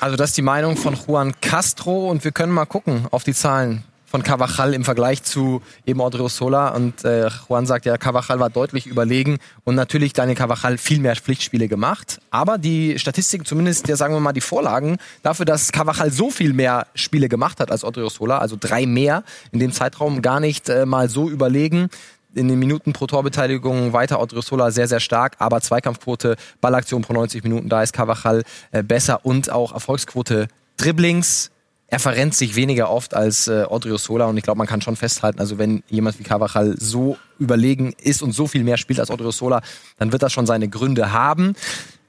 Also 0.00 0.16
das 0.16 0.30
ist 0.30 0.36
die 0.36 0.42
Meinung 0.42 0.76
von 0.76 0.94
Juan 0.94 1.32
Castro 1.40 2.10
und 2.10 2.24
wir 2.24 2.32
können 2.32 2.52
mal 2.52 2.66
gucken 2.66 3.06
auf 3.10 3.24
die 3.24 3.34
Zahlen 3.34 3.84
von 4.14 4.22
Cavachal 4.22 4.74
im 4.74 4.84
Vergleich 4.84 5.24
zu 5.24 5.60
eben 5.86 5.98
Odriozola. 5.98 6.68
Und 6.68 7.04
äh, 7.04 7.28
Juan 7.48 7.66
sagt 7.66 7.84
ja, 7.84 7.98
Cavachal 7.98 8.38
war 8.38 8.48
deutlich 8.48 8.86
überlegen 8.86 9.38
und 9.64 9.74
natürlich 9.74 10.12
Daniel 10.12 10.36
Cavachal 10.36 10.78
viel 10.78 11.00
mehr 11.00 11.16
Pflichtspiele 11.16 11.66
gemacht. 11.66 12.20
Aber 12.30 12.56
die 12.56 12.96
Statistiken, 13.00 13.44
zumindest 13.44 13.88
der 13.88 13.96
sagen 13.96 14.14
wir 14.14 14.20
mal 14.20 14.32
die 14.32 14.40
Vorlagen, 14.40 14.98
dafür, 15.24 15.46
dass 15.46 15.72
Cavachal 15.72 16.12
so 16.12 16.30
viel 16.30 16.52
mehr 16.52 16.86
Spiele 16.94 17.28
gemacht 17.28 17.58
hat 17.58 17.72
als 17.72 17.82
Odriozola, 17.82 18.38
also 18.38 18.56
drei 18.56 18.86
mehr 18.86 19.24
in 19.50 19.58
dem 19.58 19.72
Zeitraum, 19.72 20.22
gar 20.22 20.38
nicht 20.38 20.68
äh, 20.68 20.86
mal 20.86 21.08
so 21.08 21.28
überlegen 21.28 21.88
in 22.36 22.46
den 22.46 22.60
Minuten 22.60 22.92
pro 22.92 23.08
Torbeteiligung 23.08 23.94
weiter 23.94 24.20
Odriozola 24.20 24.70
sehr, 24.70 24.86
sehr 24.86 25.00
stark, 25.00 25.34
aber 25.40 25.60
Zweikampfquote, 25.60 26.36
Ballaktion 26.60 27.02
pro 27.02 27.14
90 27.14 27.42
Minuten, 27.42 27.68
da 27.68 27.82
ist 27.82 27.92
Cavachal 27.92 28.44
äh, 28.70 28.84
besser 28.84 29.26
und 29.26 29.50
auch 29.50 29.72
Erfolgsquote 29.72 30.46
Dribblings, 30.76 31.50
er 31.94 32.00
verrennt 32.00 32.34
sich 32.34 32.56
weniger 32.56 32.90
oft 32.90 33.14
als 33.14 33.46
äh, 33.46 33.66
Odriozola 33.68 34.26
und 34.26 34.36
ich 34.36 34.42
glaube, 34.42 34.58
man 34.58 34.66
kann 34.66 34.82
schon 34.82 34.96
festhalten, 34.96 35.38
also 35.38 35.58
wenn 35.58 35.84
jemand 35.88 36.18
wie 36.18 36.24
Carvajal 36.24 36.74
so 36.76 37.16
überlegen 37.38 37.94
ist 38.02 38.20
und 38.20 38.32
so 38.32 38.48
viel 38.48 38.64
mehr 38.64 38.78
spielt 38.78 38.98
als 38.98 39.12
Odriozola, 39.12 39.62
dann 39.98 40.10
wird 40.10 40.20
das 40.24 40.32
schon 40.32 40.44
seine 40.44 40.68
Gründe 40.68 41.12
haben. 41.12 41.54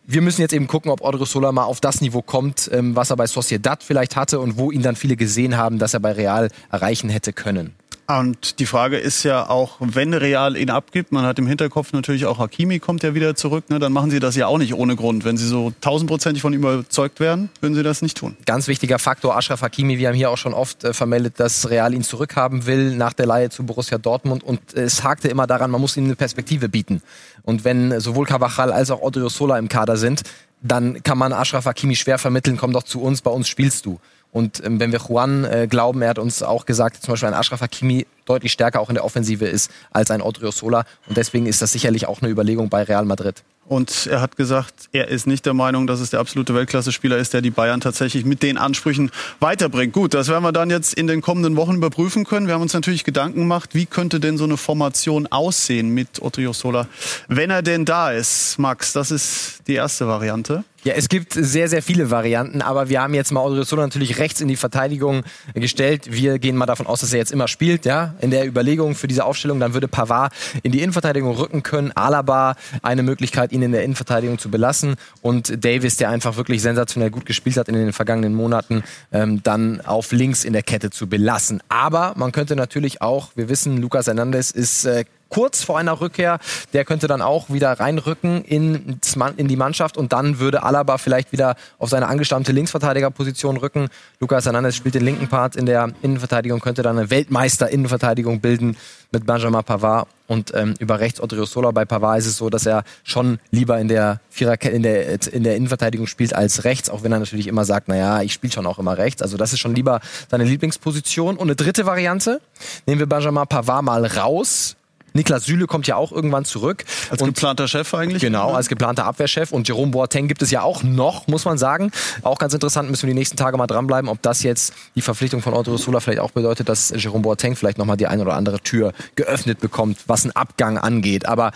Wir 0.08 0.24
müssen 0.24 0.42
jetzt 0.42 0.54
eben 0.54 0.66
gucken, 0.66 0.90
ob 0.90 1.02
Odriozola 1.02 1.52
mal 1.52 1.66
auf 1.66 1.82
das 1.82 2.02
Niveau 2.02 2.24
kommt, 2.24 2.68
ähm, 2.74 2.96
was 2.96 3.12
er 3.12 3.16
bei 3.16 3.28
Sociedad 3.28 3.84
vielleicht 3.84 4.16
hatte 4.16 4.40
und 4.40 4.58
wo 4.58 4.72
ihn 4.72 4.82
dann 4.82 4.96
viele 4.96 5.16
gesehen 5.18 5.56
haben, 5.56 5.78
dass 5.78 5.94
er 5.94 6.00
bei 6.00 6.14
Real 6.14 6.50
erreichen 6.72 7.12
hätte 7.12 7.32
können. 7.32 7.76
Und 8.08 8.60
die 8.60 8.68
Frage 8.68 8.98
ist 8.98 9.24
ja 9.24 9.50
auch, 9.50 9.78
wenn 9.80 10.14
Real 10.14 10.56
ihn 10.58 10.70
abgibt, 10.70 11.12
man 11.12 11.26
hat 11.26 11.40
im 11.40 11.48
Hinterkopf 11.48 11.92
natürlich 11.92 12.28
auch 12.28 12.38
Hakimi 12.38 12.78
kommt 12.78 13.02
ja 13.02 13.16
wieder 13.16 13.36
zurück, 13.36 13.70
ne, 13.70 13.80
dann 13.80 13.92
machen 13.94 14.12
sie 14.12 14.20
das 14.20 14.36
ja 14.36 14.46
auch 14.46 14.60
nicht 14.60 14.76
ohne 14.76 14.96
Grund. 14.96 15.26
Wenn 15.26 15.38
sie 15.38 15.48
so 15.48 15.74
tausendprozentig 15.82 16.44
von 16.44 16.54
ihm 16.54 16.60
überzeugt 16.60 17.20
werden, 17.20 17.50
würden 17.62 17.74
sie 17.74 17.82
das 17.82 18.04
nicht 18.04 18.16
tun. 18.16 18.38
Ganz 18.46 18.68
wichtiger 18.68 19.00
Faktor, 19.00 19.36
Ashraf 19.36 19.64
Hakimi, 19.64 19.98
wir 19.98 20.10
haben 20.10 20.16
hier 20.16 20.30
auch 20.30 20.38
schon 20.38 20.54
oft 20.54 20.84
äh, 20.84 20.94
vermeldet, 20.94 21.40
dass 21.40 21.68
Real 21.68 21.96
ihn 21.96 22.04
zurückhaben 22.04 22.68
will 22.68 22.96
nach 22.96 23.14
der 23.14 23.26
Leihe 23.26 23.50
zu 23.50 23.66
Borussia 23.66 23.98
Dortmund 23.98 24.44
und 24.44 24.76
es 24.76 25.04
hakte 25.04 25.28
immer 25.28 25.48
daran, 25.48 25.72
man 25.72 25.82
muss 25.82 25.98
ihm 25.98 26.04
eine 26.04 26.16
Perspektive 26.16 26.70
bieten. 26.70 27.02
Und 27.42 27.64
wenn 27.64 28.00
sowohl 28.00 28.28
Cavachal 28.28 28.72
als 28.72 28.92
auch 28.92 29.02
Odriozola 29.02 29.58
im 29.58 29.68
Kader 29.68 29.98
sind, 29.98 30.22
dann 30.62 31.02
kann 31.02 31.18
man 31.18 31.34
Ashraf 31.34 31.66
Hakimi 31.66 31.96
schwer 31.96 32.20
vermitteln, 32.20 32.58
komm 32.58 32.72
doch 32.72 32.84
zu 32.84 33.02
uns, 33.02 33.22
bei 33.22 33.32
uns 33.32 33.48
spielst 33.48 33.86
du. 33.88 34.00
Und 34.36 34.62
ähm, 34.66 34.82
wenn 34.82 34.92
wir 34.92 35.00
Juan 35.00 35.46
äh, 35.46 35.66
glauben, 35.66 36.02
er 36.02 36.10
hat 36.10 36.20
uns 36.20 36.44
auch 36.44 36.66
gesagt, 36.66 37.02
zum 37.02 37.14
Beispiel 37.14 37.30
ein 37.30 37.34
Ashraf 37.34 37.62
Hakimi 37.62 38.06
deutlich 38.26 38.52
stärker 38.52 38.82
auch 38.82 38.90
in 38.90 38.96
der 38.96 39.06
Offensive 39.06 39.46
ist 39.46 39.72
als 39.92 40.12
ein 40.12 40.22
Odriozola. 40.22 40.84
Und 41.08 41.16
deswegen 41.16 41.46
ist 41.46 41.62
das 41.62 41.72
sicherlich 41.72 42.06
auch 42.06 42.22
eine 42.22 42.30
Überlegung 42.30 42.68
bei 42.68 42.84
Real 42.84 43.06
Madrid. 43.06 43.44
Und 43.66 44.08
er 44.12 44.20
hat 44.20 44.36
gesagt, 44.36 44.90
er 44.92 45.08
ist 45.08 45.26
nicht 45.26 45.46
der 45.46 45.54
Meinung, 45.54 45.88
dass 45.88 46.02
es 46.02 46.10
der 46.10 46.20
absolute 46.20 46.54
Weltklasse-Spieler 46.54 47.18
ist, 47.18 47.34
der 47.34 47.42
die 47.42 47.50
Bayern 47.50 47.80
tatsächlich 47.80 48.26
mit 48.26 48.44
den 48.44 48.58
Ansprüchen 48.58 49.10
weiterbringt. 49.40 49.94
Gut, 49.94 50.14
das 50.14 50.28
werden 50.28 50.44
wir 50.44 50.52
dann 50.52 50.70
jetzt 50.70 50.96
in 50.96 51.08
den 51.08 51.22
kommenden 51.22 51.56
Wochen 51.56 51.76
überprüfen 51.76 52.26
können. 52.26 52.48
Wir 52.48 52.56
haben 52.56 52.62
uns 52.62 52.74
natürlich 52.74 53.06
Gedanken 53.06 53.40
gemacht, 53.40 53.70
wie 53.72 53.86
könnte 53.86 54.20
denn 54.20 54.38
so 54.38 54.44
eine 54.44 54.58
Formation 54.58 55.28
aussehen 55.28 55.94
mit 55.94 56.22
Odriozola, 56.22 56.88
wenn 57.30 57.52
er 57.52 57.62
denn 57.62 57.86
da 57.86 58.12
ist. 58.12 58.60
Max, 58.60 58.92
das 58.92 59.12
ist 59.12 59.62
die 59.68 59.76
erste 59.76 60.08
Variante. 60.08 60.66
Ja, 60.86 60.94
es 60.94 61.10
gibt 61.10 61.34
sehr, 61.34 61.68
sehr 61.68 61.82
viele 61.82 62.12
Varianten, 62.12 62.62
aber 62.62 62.90
wir 62.90 63.02
haben 63.02 63.16
jetzt 63.16 63.32
mal 63.32 63.42
Odriozola 63.42 63.82
natürlich 63.82 64.20
rechts 64.20 64.40
in 64.40 64.48
die 64.48 64.56
Verteidigung 64.56 65.24
gestellt. 65.56 66.12
Wir 66.12 66.38
gehen 66.38 66.56
mal 66.56 66.68
davon 66.68 66.86
aus, 66.86 67.00
dass 67.00 67.12
er 67.12 67.18
jetzt 67.18 67.32
immer 67.32 67.48
spielt, 67.48 67.86
ja, 67.86 68.14
in 68.22 68.30
der 68.30 68.46
Überlegung 68.46 68.94
für 68.94 69.08
diese 69.08 69.26
Aufstellung. 69.26 69.60
Dann 69.60 69.74
würde 69.74 69.88
Pavard 69.88 70.32
in 70.62 70.72
die 70.72 70.84
Innenverteidigung 70.84 71.36
rücken 71.36 71.64
können. 71.64 71.92
Alaba 71.94 72.56
eine 72.84 73.02
Möglichkeit, 73.02 73.52
ihn 73.52 73.64
in 73.64 73.72
der 73.72 73.84
Innenverteidigung 73.84 74.38
zu 74.38 74.52
belassen. 74.52 74.94
Und 75.24 75.66
Davis, 75.66 75.98
der 75.98 76.10
einfach 76.10 76.38
wirklich 76.38 76.62
sensationell 76.62 77.10
gut 77.10 77.26
gespielt 77.26 77.58
hat 77.58 77.68
in 77.68 77.74
den 77.74 77.92
vergangenen 77.92 78.36
Monaten, 78.36 78.84
ähm, 79.12 79.42
dann 79.42 79.82
auf 79.82 80.12
links 80.12 80.44
in 80.44 80.54
der 80.54 80.62
Kette 80.62 80.92
zu 80.92 81.10
belassen. 81.10 81.64
Aber 81.68 82.14
man 82.16 82.32
könnte 82.32 82.56
natürlich 82.56 83.02
auch, 83.02 83.32
wir 83.34 83.50
wissen, 83.50 83.82
Lucas 83.82 84.06
Hernandez 84.06 84.52
ist 84.52 84.86
äh, 84.86 85.06
kurz 85.30 85.64
vor 85.64 85.78
einer 85.78 86.02
Rückkehr. 86.02 86.40
Der 86.74 86.86
könnte 86.86 87.08
dann 87.08 87.22
auch 87.22 87.50
wieder 87.50 87.72
reinrücken 87.74 88.44
in, 88.46 89.00
die 89.38 89.56
Mannschaft 89.56 89.98
und 89.98 90.14
dann 90.14 90.40
würde 90.40 90.64
Alaba 90.64 90.98
vielleicht 90.98 91.32
wieder 91.32 91.56
auf 91.78 91.90
seine 91.90 92.08
angestammte 92.08 92.52
Linksverteidigerposition 92.52 93.58
rücken. 93.58 93.90
Lucas 94.20 94.46
Hernandez 94.46 94.76
spielt 94.76 94.96
den 94.96 95.04
linken 95.04 95.28
Part 95.28 95.56
in 95.56 95.66
der 95.66 95.92
Innenverteidigung, 96.02 96.60
könnte 96.60 96.82
dann 96.82 96.98
eine 96.98 97.10
Weltmeister-Innenverteidigung 97.10 98.42
bilden 98.42 98.78
mit 99.12 99.26
Benjamin 99.26 99.64
Pavard 99.64 100.08
und 100.28 100.54
ähm, 100.56 100.74
über 100.80 101.00
rechts 101.00 101.22
Odriozola. 101.22 101.72
Bei 101.72 101.86
Pavard 101.86 102.20
ist 102.20 102.26
es 102.26 102.38
so, 102.38 102.50
dass 102.50 102.66
er 102.66 102.84
schon 103.04 103.40
lieber 103.52 103.80
in 103.80 103.88
der 103.88 104.20
Viererkette, 104.30 104.76
in 104.76 104.84
der, 104.84 105.26
in 105.34 105.44
der 105.44 105.56
Innenverteidigung 105.56 106.08
spielt 106.08 106.34
als 106.36 106.64
rechts, 106.64 106.90
auch 106.90 107.04
wenn 107.04 107.12
er 107.12 107.20
natürlich 107.20 107.48
immer 107.48 107.66
sagt, 107.66 107.88
naja, 107.88 108.22
ich 108.22 108.34
spiele 108.34 108.52
schon 108.52 108.66
auch 108.66 108.80
immer 108.80 108.98
rechts. 108.98 109.22
Also 109.22 109.38
das 109.38 109.54
ist 109.54 109.60
schon 109.60 109.76
lieber 109.76 110.02
seine 110.30 110.44
Lieblingsposition. 110.44 111.38
Und 111.38 111.48
eine 111.48 111.56
dritte 111.56 111.86
Variante, 111.86 112.42
nehmen 112.86 113.00
wir 113.00 113.08
Benjamin 113.08 113.48
Pavard 113.48 113.84
mal 113.84 114.06
raus, 114.06 114.76
Niklas 115.16 115.46
Süle 115.46 115.66
kommt 115.66 115.88
ja 115.88 115.96
auch 115.96 116.12
irgendwann 116.12 116.46
zurück. 116.46 116.84
Als 117.10 117.22
und, 117.22 117.30
geplanter 117.30 117.68
Chef 117.68 117.94
eigentlich? 117.94 118.22
Genau, 118.22 118.52
als 118.54 118.68
geplanter 118.68 119.06
Abwehrchef. 119.06 119.52
Und 119.52 119.68
Jerome 119.68 119.92
Boateng 119.92 120.28
gibt 120.28 120.42
es 120.42 120.52
ja 120.52 120.62
auch 120.62 120.84
noch, 120.84 121.28
muss 121.28 121.46
man 121.46 121.58
sagen. 121.58 121.92
Auch 122.22 122.38
ganz 122.38 122.54
interessant, 122.54 122.90
müssen 122.90 123.04
wir 123.04 123.14
die 123.14 123.20
nächsten 123.20 123.38
Tage 123.38 123.58
mal 123.58 123.68
dranbleiben, 123.68 124.10
ob 124.10 124.22
das 124.22 124.44
jetzt 124.44 124.74
die 124.96 125.02
Verpflichtung 125.02 125.42
von 125.42 125.54
Otto 125.54 125.78
Sola 125.78 126.02
vielleicht 126.02 126.20
auch 126.20 126.32
bedeutet, 126.32 126.68
dass 126.68 126.94
Jerome 126.96 127.24
Boateng 127.24 127.56
vielleicht 127.56 127.78
nochmal 127.78 127.98
die 127.98 128.08
eine 128.08 128.22
oder 128.24 128.34
andere 128.34 128.60
Tür 128.60 128.92
geöffnet 129.16 129.62
bekommt, 129.62 130.00
was 130.08 130.26
einen 130.26 130.36
Abgang 130.36 130.78
angeht. 130.78 131.28
Aber 131.28 131.52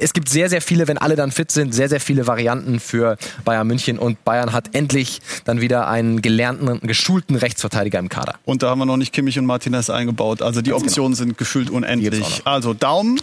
es 0.00 0.12
gibt 0.12 0.28
sehr, 0.28 0.48
sehr 0.48 0.60
viele, 0.60 0.88
wenn 0.88 0.98
alle 0.98 1.16
dann 1.16 1.30
fit 1.30 1.50
sind, 1.50 1.74
sehr, 1.74 1.88
sehr 1.88 2.00
viele 2.00 2.26
Varianten 2.26 2.80
für 2.80 3.16
Bayern 3.44 3.66
München 3.66 3.98
und 3.98 4.24
Bayern 4.24 4.52
hat 4.52 4.74
endlich 4.74 5.20
dann 5.44 5.60
wieder 5.60 5.88
einen 5.88 6.22
gelernten, 6.22 6.80
geschulten 6.86 7.36
Rechtsverteidiger 7.36 7.98
im 7.98 8.08
Kader. 8.08 8.34
Und 8.44 8.62
da 8.62 8.70
haben 8.70 8.78
wir 8.78 8.86
noch 8.86 8.96
nicht 8.96 9.12
Kimmich 9.12 9.38
und 9.38 9.46
Martinez 9.46 9.90
eingebaut. 9.90 10.42
Also 10.42 10.62
die 10.62 10.70
Ganz 10.70 10.82
genau. 10.82 10.88
Optionen 10.88 11.12
genau. 11.12 11.24
sind 11.24 11.38
gefühlt 11.38 11.70
unendlich. 11.70 12.42
Also 12.44 12.74
Daumen. 12.74 13.20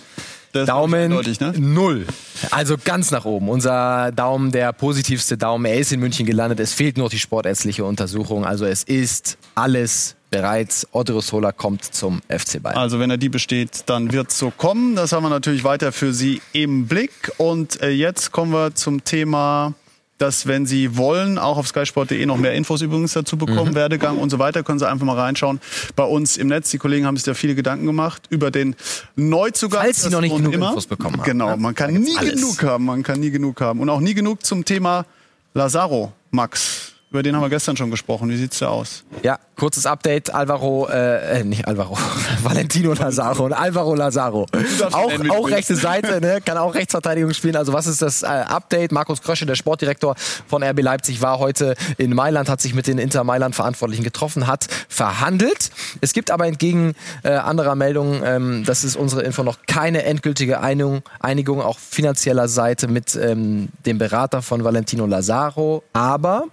Daumen 0.65 1.09
ne? 1.09 1.53
null. 1.57 2.07
Also 2.51 2.77
ganz 2.83 3.11
nach 3.11 3.25
oben. 3.25 3.49
Unser 3.49 4.11
Daumen, 4.11 4.51
der 4.51 4.73
positivste 4.73 5.37
Daumen. 5.37 5.65
Er 5.65 5.77
ist 5.77 5.91
in 5.91 5.99
München 5.99 6.25
gelandet. 6.25 6.59
Es 6.59 6.73
fehlt 6.73 6.97
nur 6.97 7.09
die 7.09 7.19
sportärztliche 7.19 7.85
Untersuchung. 7.85 8.45
Also 8.45 8.65
es 8.65 8.83
ist 8.83 9.37
alles 9.55 10.16
bereits 10.29 10.87
Odriozola 10.91 11.51
kommt 11.51 11.83
zum 11.83 12.21
FC 12.27 12.61
Bayern. 12.61 12.77
Also 12.77 12.99
wenn 12.99 13.09
er 13.09 13.17
die 13.17 13.29
besteht, 13.29 13.83
dann 13.85 14.11
wird 14.11 14.29
es 14.29 14.39
so 14.39 14.51
kommen. 14.51 14.95
Das 14.95 15.11
haben 15.11 15.23
wir 15.23 15.29
natürlich 15.29 15.63
weiter 15.63 15.91
für 15.91 16.13
Sie 16.13 16.41
im 16.53 16.87
Blick. 16.87 17.31
Und 17.37 17.81
äh, 17.81 17.89
jetzt 17.89 18.31
kommen 18.31 18.51
wir 18.51 18.75
zum 18.75 19.03
Thema 19.03 19.73
dass 20.17 20.47
wenn 20.47 20.65
Sie 20.65 20.97
wollen, 20.97 21.37
auch 21.37 21.57
auf 21.57 21.67
skysport.de 21.67 22.25
noch 22.25 22.37
mehr 22.37 22.53
Infos 22.53 22.81
übrigens 22.81 23.13
dazu 23.13 23.37
bekommen, 23.37 23.71
mhm. 23.71 23.75
Werdegang 23.75 24.17
und 24.17 24.29
so 24.29 24.39
weiter, 24.39 24.63
können 24.63 24.79
Sie 24.79 24.87
einfach 24.87 25.05
mal 25.05 25.17
reinschauen. 25.17 25.59
Bei 25.95 26.03
uns 26.03 26.37
im 26.37 26.47
Netz, 26.47 26.71
die 26.71 26.77
Kollegen 26.77 27.05
haben 27.05 27.15
sich 27.17 27.23
da 27.23 27.33
viele 27.33 27.55
Gedanken 27.55 27.85
gemacht 27.85 28.23
über 28.29 28.51
den 28.51 28.75
Neuzugang. 29.15 29.81
Falls 29.81 30.01
Sie 30.01 30.09
noch 30.09 30.21
nicht 30.21 30.35
genug 30.35 30.53
immer, 30.53 30.69
Infos 30.69 30.87
bekommen 30.87 31.17
haben. 31.17 31.23
Genau, 31.23 31.55
man 31.57 31.75
kann 31.75 31.93
nie 31.93 32.17
alles. 32.17 32.33
genug 32.33 32.63
haben, 32.63 32.85
man 32.85 33.03
kann 33.03 33.19
nie 33.19 33.31
genug 33.31 33.61
haben. 33.61 33.79
Und 33.79 33.89
auch 33.89 33.99
nie 33.99 34.13
genug 34.13 34.45
zum 34.45 34.65
Thema 34.65 35.05
Lazaro, 35.53 36.13
Max. 36.31 36.93
Über 37.09 37.23
den 37.23 37.35
haben 37.37 37.41
wir 37.41 37.49
gestern 37.49 37.77
schon 37.77 37.89
gesprochen. 37.89 38.29
Wie 38.29 38.35
sieht's 38.35 38.59
da 38.59 38.67
aus? 38.67 39.05
Ja, 39.23 39.39
kurzes 39.55 39.85
Update. 39.85 40.33
Alvaro, 40.33 40.89
äh, 40.89 41.39
äh 41.39 41.43
nicht 41.45 41.65
Alvaro, 41.65 41.97
Valentino 42.43 42.91
Lazaro 42.93 43.45
und 43.45 43.53
Alvaro 43.53 43.95
Lazaro. 43.95 44.45
Auch, 44.91 45.11
auch 45.29 45.49
rechte 45.49 45.77
Seite, 45.77 46.19
ne? 46.19 46.41
kann 46.43 46.57
auch 46.57 46.75
Rechtsverteidigung 46.75 47.33
spielen. 47.33 47.55
Also 47.55 47.71
was 47.71 47.87
ist 47.87 48.01
das 48.01 48.23
äh, 48.23 48.25
Update? 48.25 48.91
Markus 48.91 49.21
Krösche, 49.21 49.45
der 49.45 49.55
Sportdirektor 49.55 50.15
von 50.47 50.61
RB 50.61 50.81
Leipzig, 50.81 51.21
war 51.21 51.39
heute 51.39 51.75
in 51.97 52.13
Mailand, 52.13 52.49
hat 52.49 52.59
sich 52.59 52.73
mit 52.73 52.87
den 52.87 52.97
Inter 52.97 53.23
Mailand 53.23 53.55
Verantwortlichen 53.55 54.03
getroffen, 54.03 54.45
hat 54.45 54.67
verhandelt. 54.89 55.71
Es 56.01 56.11
gibt 56.11 56.29
aber 56.29 56.45
entgegen 56.45 56.93
äh, 57.23 57.29
anderer 57.29 57.75
Meldungen, 57.75 58.21
ähm, 58.25 58.63
das 58.65 58.83
ist 58.83 58.97
unsere 58.97 59.21
Info, 59.21 59.43
noch 59.43 59.59
keine 59.65 60.03
endgültige 60.03 60.59
Einigung, 60.59 61.03
Einigung 61.21 61.61
auch 61.61 61.79
finanzieller 61.79 62.49
Seite 62.49 62.89
mit 62.89 63.15
ähm, 63.15 63.69
dem 63.85 63.97
Berater 63.97 64.41
von 64.41 64.65
Valentino 64.65 65.05
Lazaro. 65.05 65.83
Aber 65.93 66.47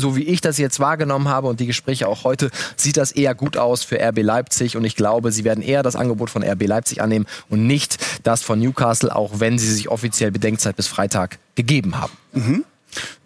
so 0.00 0.16
wie 0.16 0.22
ich 0.22 0.40
das 0.40 0.58
jetzt 0.58 0.80
wahrgenommen 0.80 1.28
habe 1.28 1.48
und 1.48 1.60
die 1.60 1.66
Gespräche 1.66 2.08
auch 2.08 2.24
heute, 2.24 2.50
sieht 2.76 2.96
das 2.96 3.12
eher 3.12 3.34
gut 3.34 3.56
aus 3.56 3.84
für 3.84 4.00
RB 4.00 4.22
Leipzig 4.22 4.76
und 4.76 4.84
ich 4.84 4.96
glaube, 4.96 5.32
sie 5.32 5.44
werden 5.44 5.62
eher 5.62 5.82
das 5.82 5.96
Angebot 5.96 6.30
von 6.30 6.42
RB 6.42 6.66
Leipzig 6.66 7.02
annehmen 7.02 7.26
und 7.48 7.66
nicht 7.66 7.98
das 8.22 8.42
von 8.42 8.58
Newcastle, 8.58 9.14
auch 9.14 9.40
wenn 9.40 9.58
sie 9.58 9.72
sich 9.72 9.88
offiziell 9.88 10.30
Bedenkzeit 10.30 10.76
bis 10.76 10.86
Freitag 10.86 11.38
gegeben 11.54 12.00
haben. 12.00 12.12
Mhm. 12.32 12.64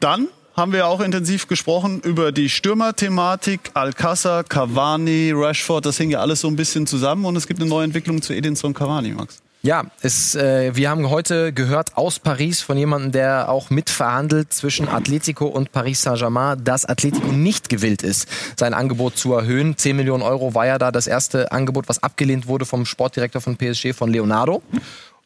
Dann 0.00 0.28
haben 0.54 0.72
wir 0.72 0.86
auch 0.86 1.00
intensiv 1.00 1.48
gesprochen 1.48 2.00
über 2.00 2.32
die 2.32 2.48
Stürmerthematik. 2.48 3.70
Alcázar, 3.74 4.44
Cavani, 4.44 5.32
Rashford, 5.34 5.86
das 5.86 5.96
hing 5.96 6.10
ja 6.10 6.20
alles 6.20 6.40
so 6.40 6.48
ein 6.48 6.56
bisschen 6.56 6.86
zusammen 6.86 7.24
und 7.24 7.36
es 7.36 7.46
gibt 7.46 7.60
eine 7.60 7.68
neue 7.68 7.84
Entwicklung 7.84 8.20
zu 8.22 8.34
Edinson 8.34 8.74
Cavani, 8.74 9.10
Max. 9.10 9.41
Ja, 9.64 9.84
es, 10.00 10.34
äh, 10.34 10.74
wir 10.74 10.90
haben 10.90 11.08
heute 11.08 11.52
gehört 11.52 11.96
aus 11.96 12.18
Paris 12.18 12.60
von 12.62 12.76
jemandem, 12.76 13.12
der 13.12 13.48
auch 13.48 13.70
mitverhandelt 13.70 14.52
zwischen 14.52 14.88
Atletico 14.88 15.46
und 15.46 15.70
Paris 15.70 16.02
Saint-Germain, 16.02 16.64
dass 16.64 16.84
Atletico 16.84 17.28
nicht 17.28 17.68
gewillt 17.68 18.02
ist, 18.02 18.26
sein 18.58 18.74
Angebot 18.74 19.16
zu 19.16 19.32
erhöhen. 19.34 19.76
10 19.76 19.94
Millionen 19.94 20.24
Euro 20.24 20.56
war 20.56 20.66
ja 20.66 20.78
da 20.78 20.90
das 20.90 21.06
erste 21.06 21.52
Angebot, 21.52 21.88
was 21.88 22.02
abgelehnt 22.02 22.48
wurde 22.48 22.64
vom 22.64 22.84
Sportdirektor 22.84 23.40
von 23.40 23.56
PSG, 23.56 23.92
von 23.92 24.10
Leonardo. 24.10 24.62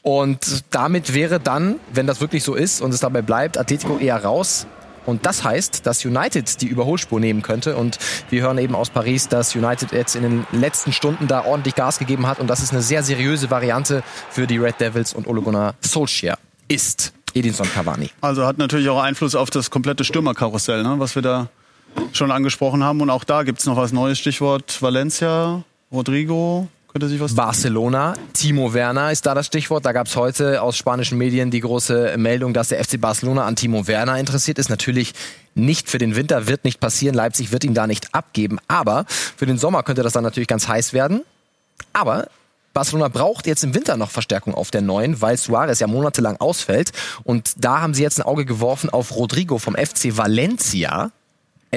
Und 0.03 0.65
damit 0.71 1.15
wäre 1.15 1.41
dann, 1.41 1.77
wenn 1.95 2.07
das 2.07 2.21
wirklich 2.21 2.45
so 2.45 2.55
ist 2.55 2.83
und 2.83 2.93
es 2.93 3.01
dabei 3.01 3.23
bleibt, 3.23 3.57
Atletico 3.57 3.97
eher 3.97 4.23
raus. 4.23 4.67
Und 5.07 5.25
das 5.25 5.45
heißt, 5.45 5.87
dass 5.87 6.05
United 6.05 6.61
die 6.61 6.67
Überholspur 6.67 7.21
nehmen 7.21 7.43
könnte. 7.43 7.77
Und 7.77 7.99
wir 8.29 8.43
hören 8.43 8.59
eben 8.59 8.75
aus 8.75 8.91
Paris, 8.91 9.29
dass 9.29 9.55
United 9.55 9.93
jetzt 9.93 10.17
in 10.17 10.23
den 10.23 10.47
letzten 10.53 10.93
Stunden 10.93 11.29
da 11.29 11.45
ordentlich 11.45 11.75
Gas 11.75 11.99
gegeben 11.99 12.27
hat. 12.27 12.39
Und 12.41 12.49
das 12.49 12.61
ist 12.61 12.73
eine 12.73 12.83
sehr 12.83 13.03
seriöse 13.03 13.51
Variante 13.51 14.03
für 14.31 14.47
die 14.47 14.59
Red 14.59 14.81
Devils 14.81 15.15
und 15.15 15.27
Ole 15.27 15.41
Gunnar 15.41 15.75
Solskjaer 15.81 16.39
ist 16.69 17.13
Edinson 17.35 17.69
Cavani. 17.73 18.11
Also 18.21 18.47
hat 18.47 18.59
natürlich 18.59 18.89
auch 18.89 19.01
Einfluss 19.01 19.35
auf 19.35 19.51
das 19.51 19.71
komplette 19.71 20.05
Stürmerkarussell, 20.05 20.83
ne? 20.83 20.97
was 20.99 21.15
wir 21.15 21.23
da 21.23 21.49
schon 22.13 22.31
angesprochen 22.31 22.83
haben. 22.83 23.01
Und 23.01 23.11
auch 23.11 23.25
da 23.25 23.43
gibt 23.43 23.61
es 23.61 23.67
noch 23.67 23.77
was 23.77 23.93
Neues. 23.93 24.19
Stichwort 24.19 24.81
Valencia, 24.81 25.63
Rodrigo, 25.93 26.69
könnte 26.97 27.09
sich 27.09 27.21
was 27.21 27.35
Barcelona, 27.35 28.15
Timo 28.33 28.73
Werner 28.73 29.13
ist 29.13 29.27
da 29.27 29.35
das 29.35 29.45
Stichwort. 29.45 29.85
Da 29.85 29.93
gab 29.93 30.07
es 30.07 30.17
heute 30.17 30.63
aus 30.63 30.79
spanischen 30.79 31.19
Medien 31.19 31.51
die 31.51 31.61
große 31.61 32.15
Meldung, 32.17 32.55
dass 32.55 32.69
der 32.69 32.83
FC 32.83 32.99
Barcelona 32.99 33.45
an 33.45 33.55
Timo 33.55 33.87
Werner 33.87 34.19
interessiert 34.19 34.59
ist. 34.59 34.71
Natürlich 34.71 35.13
nicht 35.55 35.91
für 35.91 35.99
den 35.99 36.17
Winter, 36.17 36.47
wird 36.47 36.65
nicht 36.65 36.81
passieren. 36.81 37.15
Leipzig 37.15 37.53
wird 37.53 37.65
ihn 37.65 37.75
da 37.75 37.87
nicht 37.87 38.15
abgeben. 38.15 38.59
Aber 38.67 39.05
für 39.09 39.45
den 39.45 39.59
Sommer 39.59 39.83
könnte 39.83 40.03
das 40.03 40.15
dann 40.15 40.25
natürlich 40.25 40.49
ganz 40.49 40.69
heiß 40.69 40.95
werden. 40.95 41.21
Aber 41.93 42.29
Barcelona 42.73 43.09
braucht 43.09 43.47
jetzt 43.47 43.63
im 43.63 43.75
Winter 43.75 43.99
noch 43.99 44.11
Verstärkung 44.11 44.55
auf 44.55 44.71
der 44.71 44.81
neuen, 44.81 45.21
weil 45.21 45.37
Suarez 45.37 45.81
ja 45.81 45.89
monatelang 45.89 46.39
ausfällt. 46.39 46.93
Und 47.25 47.63
da 47.63 47.83
haben 47.83 47.93
sie 47.93 48.05
jetzt 48.05 48.19
ein 48.19 48.25
Auge 48.25 48.47
geworfen 48.47 48.89
auf 48.89 49.15
Rodrigo 49.15 49.59
vom 49.59 49.75
FC 49.75 50.17
Valencia. 50.17 51.13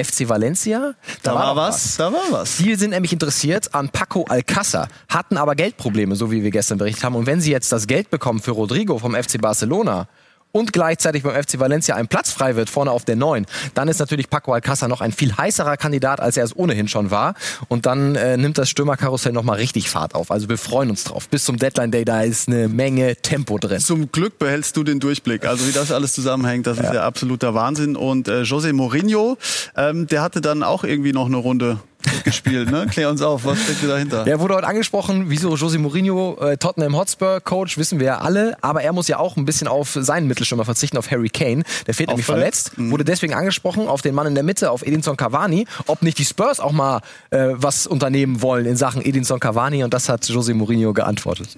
FC 0.03 0.29
Valencia. 0.29 0.95
Da, 1.23 1.31
da 1.31 1.35
war, 1.35 1.55
was, 1.55 1.75
was, 1.75 1.97
da 1.97 2.13
war 2.13 2.31
was. 2.31 2.57
Die 2.57 2.75
sind 2.75 2.91
nämlich 2.91 3.13
interessiert 3.13 3.73
an 3.73 3.89
Paco 3.89 4.25
Alcázar, 4.27 4.87
hatten 5.07 5.37
aber 5.37 5.55
Geldprobleme, 5.55 6.15
so 6.15 6.31
wie 6.31 6.43
wir 6.43 6.51
gestern 6.51 6.77
berichtet 6.77 7.03
haben. 7.03 7.15
Und 7.15 7.25
wenn 7.25 7.41
sie 7.41 7.51
jetzt 7.51 7.71
das 7.71 7.87
Geld 7.87 8.09
bekommen 8.09 8.39
für 8.39 8.51
Rodrigo 8.51 8.97
vom 8.97 9.15
FC 9.15 9.41
Barcelona, 9.41 10.07
und 10.51 10.73
gleichzeitig 10.73 11.23
beim 11.23 11.41
FC 11.41 11.59
Valencia 11.59 11.95
ein 11.95 12.07
Platz 12.07 12.31
frei 12.31 12.55
wird, 12.55 12.69
vorne 12.69 12.91
auf 12.91 13.05
der 13.05 13.15
9, 13.15 13.45
dann 13.73 13.87
ist 13.87 13.99
natürlich 13.99 14.29
Paco 14.29 14.53
Alcázar 14.53 14.87
noch 14.87 15.01
ein 15.01 15.11
viel 15.11 15.35
heißerer 15.35 15.77
Kandidat, 15.77 16.19
als 16.19 16.37
er 16.37 16.43
es 16.43 16.55
ohnehin 16.55 16.87
schon 16.87 17.11
war. 17.11 17.35
Und 17.67 17.85
dann 17.85 18.15
äh, 18.15 18.37
nimmt 18.37 18.57
das 18.57 18.69
Stürmerkarussell 18.69 19.31
nochmal 19.31 19.57
richtig 19.57 19.89
Fahrt 19.89 20.15
auf. 20.15 20.31
Also 20.31 20.49
wir 20.49 20.57
freuen 20.57 20.89
uns 20.89 21.03
drauf. 21.03 21.29
Bis 21.29 21.45
zum 21.45 21.57
Deadline 21.57 21.91
Day, 21.91 22.05
da 22.05 22.21
ist 22.21 22.47
eine 22.47 22.67
Menge 22.67 23.15
Tempo 23.15 23.57
drin. 23.57 23.79
Zum 23.79 24.11
Glück 24.11 24.39
behältst 24.39 24.75
du 24.75 24.83
den 24.83 24.99
Durchblick. 24.99 25.45
Also 25.45 25.67
wie 25.67 25.71
das 25.71 25.91
alles 25.91 26.13
zusammenhängt, 26.13 26.67
das 26.67 26.77
ja. 26.77 26.83
ist 26.85 26.93
ja 26.93 27.03
absoluter 27.03 27.53
Wahnsinn. 27.53 27.95
Und 27.95 28.27
äh, 28.27 28.41
José 28.41 28.73
Mourinho, 28.73 29.37
ähm, 29.75 30.07
der 30.07 30.21
hatte 30.21 30.41
dann 30.41 30.63
auch 30.63 30.83
irgendwie 30.83 31.13
noch 31.13 31.27
eine 31.27 31.37
Runde 31.37 31.79
gespielt, 32.23 32.71
ne? 32.71 32.87
Klär 32.89 33.09
uns 33.09 33.21
auf, 33.21 33.45
was 33.45 33.61
steckt 33.61 33.83
dahinter? 33.87 34.25
Er 34.25 34.39
wurde 34.39 34.55
heute 34.55 34.67
angesprochen, 34.67 35.25
wieso 35.27 35.55
Jose 35.55 35.77
Mourinho, 35.77 36.37
äh, 36.39 36.57
Tottenham 36.57 36.95
Hotspur 36.95 37.41
Coach, 37.41 37.77
wissen 37.77 37.99
wir 37.99 38.07
ja 38.07 38.17
alle, 38.19 38.57
aber 38.61 38.81
er 38.81 38.93
muss 38.93 39.07
ja 39.07 39.19
auch 39.19 39.37
ein 39.37 39.45
bisschen 39.45 39.67
auf 39.67 39.97
seinen 39.99 40.27
Mittelstürmer 40.27 40.65
verzichten, 40.65 40.97
auf 40.97 41.09
Harry 41.11 41.29
Kane. 41.29 41.63
Der 41.87 41.93
fehlt 41.93 42.09
auch 42.09 42.13
nämlich 42.13 42.25
verletzt, 42.25 42.77
mhm. 42.77 42.91
wurde 42.91 43.03
deswegen 43.03 43.33
angesprochen 43.33 43.87
auf 43.87 44.01
den 44.01 44.15
Mann 44.15 44.27
in 44.27 44.35
der 44.35 44.43
Mitte, 44.43 44.71
auf 44.71 44.85
Edinson 44.85 45.17
Cavani, 45.17 45.65
ob 45.87 46.01
nicht 46.01 46.17
die 46.17 46.25
Spurs 46.25 46.59
auch 46.59 46.71
mal 46.71 47.01
äh, 47.31 47.49
was 47.51 47.87
unternehmen 47.87 48.41
wollen 48.41 48.65
in 48.65 48.75
Sachen 48.75 49.03
Edinson 49.03 49.39
Cavani 49.39 49.83
und 49.83 49.93
das 49.93 50.09
hat 50.09 50.27
Jose 50.27 50.53
Mourinho 50.53 50.93
geantwortet. 50.93 51.57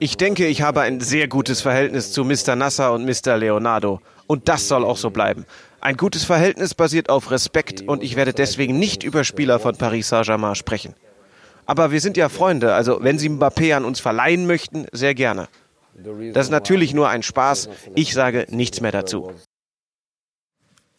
Ich 0.00 0.16
denke, 0.16 0.46
ich 0.46 0.62
habe 0.62 0.82
ein 0.82 1.00
sehr 1.00 1.26
gutes 1.26 1.60
Verhältnis 1.60 2.12
zu 2.12 2.24
Mr. 2.24 2.54
Nasser 2.54 2.92
und 2.92 3.04
Mr. 3.04 3.36
Leonardo. 3.36 4.00
Und 4.28 4.48
das 4.48 4.68
soll 4.68 4.84
auch 4.84 4.96
so 4.96 5.10
bleiben. 5.10 5.44
Ein 5.80 5.96
gutes 5.96 6.24
Verhältnis 6.24 6.74
basiert 6.74 7.08
auf 7.08 7.30
Respekt 7.30 7.82
und 7.82 8.02
ich 8.02 8.16
werde 8.16 8.32
deswegen 8.32 8.78
nicht 8.78 9.04
über 9.04 9.22
Spieler 9.22 9.60
von 9.60 9.76
Paris 9.76 10.08
Saint-Germain 10.08 10.56
sprechen. 10.56 10.94
Aber 11.66 11.92
wir 11.92 12.00
sind 12.00 12.16
ja 12.16 12.28
Freunde, 12.28 12.74
also 12.74 12.98
wenn 13.02 13.18
Sie 13.18 13.28
Mbappé 13.28 13.74
an 13.74 13.84
uns 13.84 14.00
verleihen 14.00 14.46
möchten, 14.46 14.86
sehr 14.92 15.14
gerne. 15.14 15.48
Das 16.32 16.46
ist 16.46 16.50
natürlich 16.50 16.94
nur 16.94 17.08
ein 17.08 17.22
Spaß. 17.22 17.68
Ich 17.94 18.14
sage 18.14 18.46
nichts 18.50 18.80
mehr 18.80 18.92
dazu. 18.92 19.32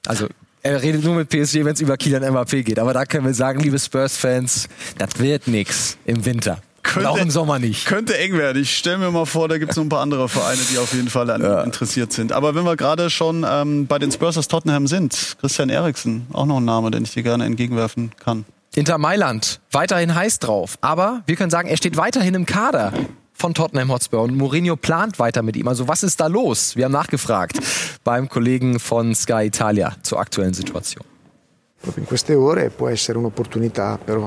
Also 0.06 0.28
er 0.62 0.82
redet 0.82 1.04
nur 1.04 1.16
mit 1.16 1.30
PSG, 1.30 1.66
wenn 1.66 1.74
es 1.74 1.82
über 1.82 1.98
Kylian 1.98 2.24
Mbappé 2.24 2.64
geht. 2.64 2.80
Aber 2.80 2.94
da 2.94 3.06
können 3.06 3.26
wir 3.26 3.34
sagen, 3.34 3.60
liebe 3.60 3.80
Spurs-Fans, 3.80 4.68
das 4.98 5.20
wird 5.20 5.48
nix 5.48 5.98
im 6.06 6.24
Winter. 6.26 6.62
Könnte, 6.84 7.10
auch 7.10 7.18
im 7.18 7.30
Sommer 7.30 7.60
nicht. 7.60 7.86
Könnte 7.86 8.18
eng 8.18 8.38
werden. 8.38 8.62
Ich 8.62 8.78
stelle 8.78 8.98
mir 8.98 9.12
mal 9.12 9.26
vor, 9.26 9.48
da 9.48 9.58
gibt 9.58 9.72
es 9.72 9.78
noch 9.78 9.84
ein 9.84 9.90
paar 9.90 10.02
andere 10.02 10.30
Vereine, 10.30 10.62
die 10.72 10.78
auf 10.78 10.94
jeden 10.94 11.10
Fall 11.10 11.30
an 11.30 11.42
ja. 11.42 11.62
interessiert 11.62 12.14
sind. 12.14 12.32
Aber 12.32 12.56
wenn 12.56 12.64
wir 12.64 12.76
gerade 12.76 13.10
schon 13.10 13.46
ähm, 13.48 13.88
bei 13.88 14.00
den 14.00 14.12
Spurs 14.12 14.38
aus 14.38 14.48
Tottenham 14.48 14.88
sind, 14.88 15.38
Christian 15.40 15.70
Eriksen, 15.70 16.28
auch 16.34 16.46
noch 16.46 16.58
ein 16.58 16.66
Name, 16.66 16.92
den 16.92 17.04
ich 17.04 17.14
dir 17.14 17.24
gerne 17.24 17.46
entgegenwerfen 17.46 18.12
kann. 18.24 18.46
Inter 18.76 18.98
Mailand, 18.98 19.60
weiterhin 19.72 20.14
heiß 20.14 20.40
drauf. 20.40 20.78
Aber 20.82 21.24
wir 21.26 21.36
können 21.36 21.50
sagen, 21.50 21.70
er 21.70 21.78
steht 21.78 21.98
weiterhin 21.98 22.36
im 22.36 22.46
Kader 22.46 22.94
von 23.34 23.54
Tottenham 23.54 23.92
Hotspur 23.92 24.22
und 24.22 24.36
Mourinho 24.36 24.76
plant 24.76 25.18
weiter 25.18 25.42
mit 25.42 25.56
ihm. 25.56 25.68
Also 25.68 25.88
was 25.88 26.04
ist 26.04 26.20
da 26.20 26.28
los? 26.28 26.76
Wir 26.76 26.86
haben 26.86 26.92
nachgefragt 26.92 27.58
beim 28.04 28.30
Kollegen 28.30 28.80
von 28.80 29.16
Sky 29.16 29.46
Italia 29.46 29.96
zur 30.04 30.20
aktuellen 30.20 30.54
Situation. 30.54 31.06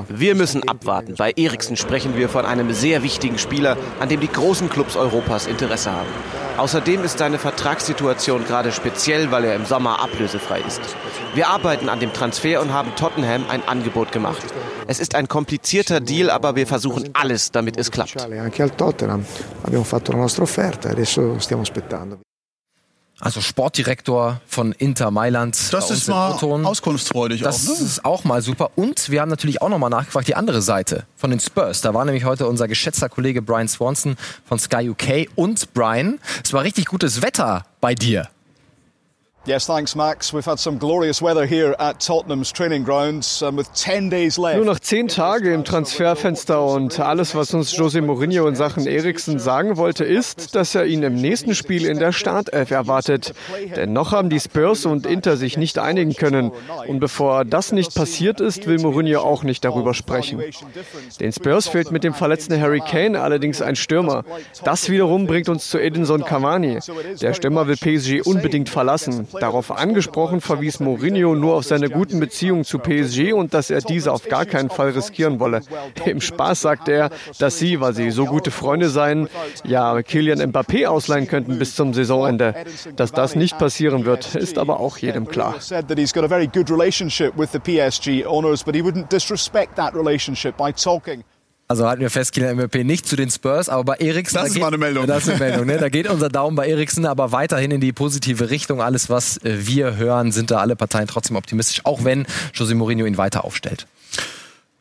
Wir 0.09 0.35
müssen 0.35 0.67
abwarten. 0.67 1.15
Bei 1.17 1.31
Eriksen 1.35 1.77
sprechen 1.77 2.17
wir 2.17 2.27
von 2.29 2.45
einem 2.45 2.73
sehr 2.73 3.03
wichtigen 3.03 3.37
Spieler, 3.37 3.77
an 3.99 4.09
dem 4.09 4.19
die 4.19 4.27
großen 4.27 4.69
Clubs 4.69 4.95
Europas 4.95 5.45
Interesse 5.45 5.91
haben. 5.91 6.09
Außerdem 6.57 7.03
ist 7.03 7.17
seine 7.17 7.39
Vertragssituation 7.39 8.45
gerade 8.45 8.71
speziell, 8.71 9.31
weil 9.31 9.45
er 9.45 9.55
im 9.55 9.65
Sommer 9.65 9.99
ablösefrei 10.01 10.61
ist. 10.67 10.81
Wir 11.33 11.47
arbeiten 11.47 11.89
an 11.89 11.99
dem 11.99 12.13
Transfer 12.13 12.61
und 12.61 12.71
haben 12.71 12.95
Tottenham 12.95 13.45
ein 13.49 13.67
Angebot 13.67 14.11
gemacht. 14.11 14.43
Es 14.87 14.99
ist 14.99 15.15
ein 15.15 15.27
komplizierter 15.27 15.99
Deal, 15.99 16.29
aber 16.29 16.55
wir 16.55 16.67
versuchen 16.67 17.09
alles, 17.13 17.51
damit 17.51 17.77
es 17.77 17.89
klappt. 17.89 18.27
Also 23.23 23.39
Sportdirektor 23.39 24.41
von 24.47 24.73
Inter 24.73 25.09
Mailand. 25.09 25.57
Das 25.71 25.89
ist 25.91 26.09
mal 26.09 26.33
auskunftsfreudig 26.33 27.41
das 27.41 27.63
auch. 27.63 27.69
Das 27.69 27.79
ne? 27.79 27.85
ist 27.85 28.03
auch 28.03 28.25
mal 28.25 28.41
super. 28.41 28.71
Und 28.75 29.09
wir 29.09 29.21
haben 29.21 29.29
natürlich 29.29 29.61
auch 29.61 29.69
nochmal 29.69 29.89
nachgefragt, 29.89 30.27
die 30.27 30.35
andere 30.35 30.61
Seite 30.61 31.05
von 31.15 31.29
den 31.29 31.39
Spurs. 31.39 31.79
Da 31.79 31.93
war 31.93 32.03
nämlich 32.03 32.25
heute 32.25 32.47
unser 32.47 32.67
geschätzter 32.67 33.07
Kollege 33.07 33.41
Brian 33.41 33.69
Swanson 33.69 34.17
von 34.43 34.59
Sky 34.59 34.89
UK. 34.89 35.29
Und 35.35 35.73
Brian, 35.73 36.19
es 36.43 36.51
war 36.51 36.63
richtig 36.63 36.87
gutes 36.87 37.21
Wetter 37.21 37.65
bei 37.79 37.95
dir. 37.95 38.27
Yes, 39.45 39.65
thanks, 39.65 39.93
Max. 39.93 40.33
We've 40.33 40.45
had 40.45 40.57
some 40.57 40.77
glorious 40.77 41.21
weather 41.21 41.45
here 41.45 41.75
at 41.77 41.99
Tottenham's 41.99 42.53
training 42.53 42.85
grounds 42.85 43.41
um, 43.41 43.57
with 43.57 43.67
10 43.73 44.09
days 44.09 44.37
left. 44.37 44.55
Nur 44.55 44.65
noch 44.65 44.79
zehn 44.79 45.09
Tage 45.09 45.53
im 45.53 45.65
Transferfenster 45.65 46.63
und 46.63 46.97
alles, 47.01 47.35
was 47.35 47.53
uns 47.53 47.75
Jose 47.75 47.99
Mourinho 47.99 48.47
in 48.47 48.55
Sachen 48.55 48.87
Eriksen 48.87 49.39
sagen 49.39 49.75
wollte, 49.75 50.05
ist, 50.05 50.55
dass 50.55 50.73
er 50.75 50.85
ihn 50.85 51.03
im 51.03 51.15
nächsten 51.15 51.55
Spiel 51.55 51.85
in 51.85 51.99
der 51.99 52.13
Startelf 52.13 52.71
erwartet. 52.71 53.33
Denn 53.75 53.91
noch 53.91 54.13
haben 54.13 54.29
die 54.29 54.39
Spurs 54.39 54.85
und 54.85 55.05
Inter 55.05 55.35
sich 55.35 55.57
nicht 55.57 55.77
einigen 55.77 56.15
können. 56.15 56.53
Und 56.87 57.01
bevor 57.01 57.43
das 57.43 57.73
nicht 57.73 57.93
passiert 57.93 58.39
ist, 58.39 58.65
will 58.65 58.79
Mourinho 58.79 59.19
auch 59.19 59.43
nicht 59.43 59.65
darüber 59.65 59.93
sprechen. 59.93 60.41
Den 61.19 61.33
Spurs 61.33 61.67
fehlt 61.67 61.91
mit 61.91 62.05
dem 62.05 62.13
verletzten 62.13 62.61
Harry 62.61 62.79
Kane 62.79 63.19
allerdings 63.19 63.61
ein 63.61 63.75
Stürmer. 63.75 64.23
Das 64.63 64.89
wiederum 64.89 65.27
bringt 65.27 65.49
uns 65.49 65.69
zu 65.69 65.79
Edinson 65.79 66.23
Cavani. 66.23 66.79
Der 67.21 67.33
Stürmer 67.33 67.67
will 67.67 67.75
PSG 67.75 68.25
unbedingt 68.25 68.69
verlassen. 68.69 69.27
Darauf 69.39 69.71
angesprochen 69.71 70.41
verwies 70.41 70.79
Mourinho 70.79 71.35
nur 71.35 71.55
auf 71.55 71.65
seine 71.65 71.89
guten 71.89 72.19
Beziehungen 72.19 72.63
zu 72.63 72.79
PSG 72.79 73.33
und 73.33 73.53
dass 73.53 73.69
er 73.69 73.81
diese 73.81 74.11
auf 74.11 74.27
gar 74.27 74.45
keinen 74.45 74.69
Fall 74.69 74.91
riskieren 74.91 75.39
wolle. 75.39 75.61
Im 76.05 76.21
Spaß 76.21 76.61
sagte 76.61 76.91
er, 76.91 77.09
dass 77.39 77.59
sie, 77.59 77.79
weil 77.79 77.93
sie 77.93 78.11
so 78.11 78.25
gute 78.25 78.51
Freunde 78.51 78.89
seien, 78.89 79.29
ja 79.63 80.01
Kylian 80.01 80.39
Mbappé 80.51 80.87
ausleihen 80.87 81.27
könnten 81.27 81.59
bis 81.59 81.75
zum 81.75 81.93
Saisonende. 81.93 82.55
Dass 82.95 83.11
das 83.11 83.35
nicht 83.35 83.57
passieren 83.57 84.05
wird, 84.05 84.35
ist 84.35 84.57
aber 84.57 84.79
auch 84.79 84.97
jedem 84.97 85.27
klar. 85.27 85.55
Also 91.67 91.87
halten 91.87 92.01
wir 92.01 92.09
fest, 92.09 92.33
Kylian 92.33 92.59
Mbappé 92.59 92.83
nicht 92.83 93.07
zu 93.07 93.15
den 93.15 93.31
Spurs, 93.31 93.69
aber 93.69 93.83
bei 93.83 93.95
Eriksen. 93.95 94.35
Das 94.35 94.43
da 94.43 94.47
ist 94.47 94.53
geht, 94.53 94.61
mal 94.61 94.67
eine 94.67 94.77
Meldung. 94.77 95.07
Das 95.07 95.23
ist 95.23 95.29
eine 95.29 95.39
Meldung, 95.39 95.65
ne? 95.65 95.77
Da 95.77 95.89
geht 95.89 96.09
unser 96.09 96.29
Daumen 96.29 96.55
bei 96.55 96.67
Eriksen 96.67 97.05
aber 97.05 97.31
weiterhin 97.31 97.71
in 97.71 97.81
die 97.81 97.93
positive 97.93 98.49
Richtung. 98.49 98.81
Alles, 98.81 99.09
was 99.09 99.37
äh, 99.37 99.65
wir 99.65 99.95
hören, 99.95 100.31
sind 100.31 100.51
da 100.51 100.57
alle 100.59 100.75
Parteien 100.75 101.07
trotzdem 101.07 101.35
optimistisch, 101.35 101.81
auch 101.85 102.03
wenn 102.03 102.25
José 102.53 102.75
Mourinho 102.75 103.05
ihn 103.05 103.17
weiter 103.17 103.45
aufstellt. 103.45 103.87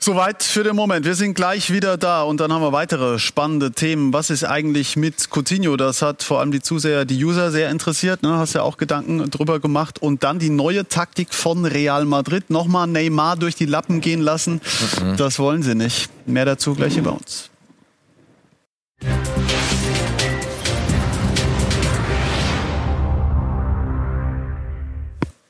Soweit 0.04 0.42
für 0.42 0.64
den 0.64 0.74
Moment. 0.74 1.06
Wir 1.06 1.14
sind 1.14 1.34
gleich 1.34 1.70
wieder 1.70 1.96
da 1.96 2.24
und 2.24 2.40
dann 2.40 2.52
haben 2.52 2.60
wir 2.60 2.72
weitere 2.72 3.20
spannende 3.20 3.70
Themen. 3.70 4.12
Was 4.12 4.30
ist 4.30 4.42
eigentlich 4.42 4.96
mit 4.96 5.28
Coutinho? 5.30 5.76
Das 5.76 6.02
hat 6.02 6.24
vor 6.24 6.40
allem 6.40 6.50
die 6.50 6.60
Zuseher, 6.60 7.04
die 7.04 7.24
User 7.24 7.52
sehr 7.52 7.70
interessiert. 7.70 8.24
Ne? 8.24 8.36
Hast 8.36 8.52
ja 8.52 8.62
auch 8.62 8.78
Gedanken 8.78 9.30
drüber 9.30 9.60
gemacht. 9.60 10.02
Und 10.02 10.24
dann 10.24 10.40
die 10.40 10.50
neue 10.50 10.88
Taktik 10.88 11.32
von 11.32 11.64
Real 11.64 12.04
Madrid. 12.04 12.50
Nochmal 12.50 12.88
Neymar 12.88 13.36
durch 13.36 13.54
die 13.54 13.64
Lappen 13.64 14.00
gehen 14.00 14.20
lassen. 14.20 14.60
Mhm. 15.00 15.18
Das 15.18 15.38
wollen 15.38 15.62
sie 15.62 15.76
nicht. 15.76 16.10
Mehr 16.26 16.46
dazu 16.46 16.74
gleich 16.74 16.94
hier 16.94 17.04
bei 17.04 17.10
uns. 17.10 17.48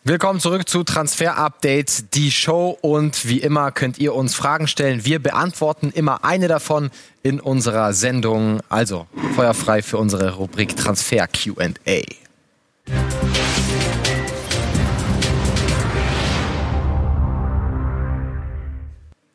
Willkommen 0.05 0.41
zurück 0.41 0.69
zu 0.69 0.83
Transfer 0.83 1.37
Update, 1.37 2.17
die 2.17 2.33
Show. 2.33 2.77
Und 2.81 3.29
wie 3.29 3.39
immer 3.39 3.71
könnt 3.71 3.99
ihr 3.99 4.17
uns 4.17 4.35
Fragen 4.35 4.67
stellen. 4.67 5.05
Wir 5.05 5.23
beantworten 5.23 5.93
immer 5.95 6.25
eine 6.25 6.49
davon 6.49 6.91
in 7.23 7.39
unserer 7.39 7.93
Sendung. 7.93 8.63
Also 8.69 9.07
feuerfrei 9.37 9.81
für 9.81 9.99
unsere 9.99 10.35
Rubrik 10.35 10.77
Transfer 10.77 11.29
QA. 11.29 12.03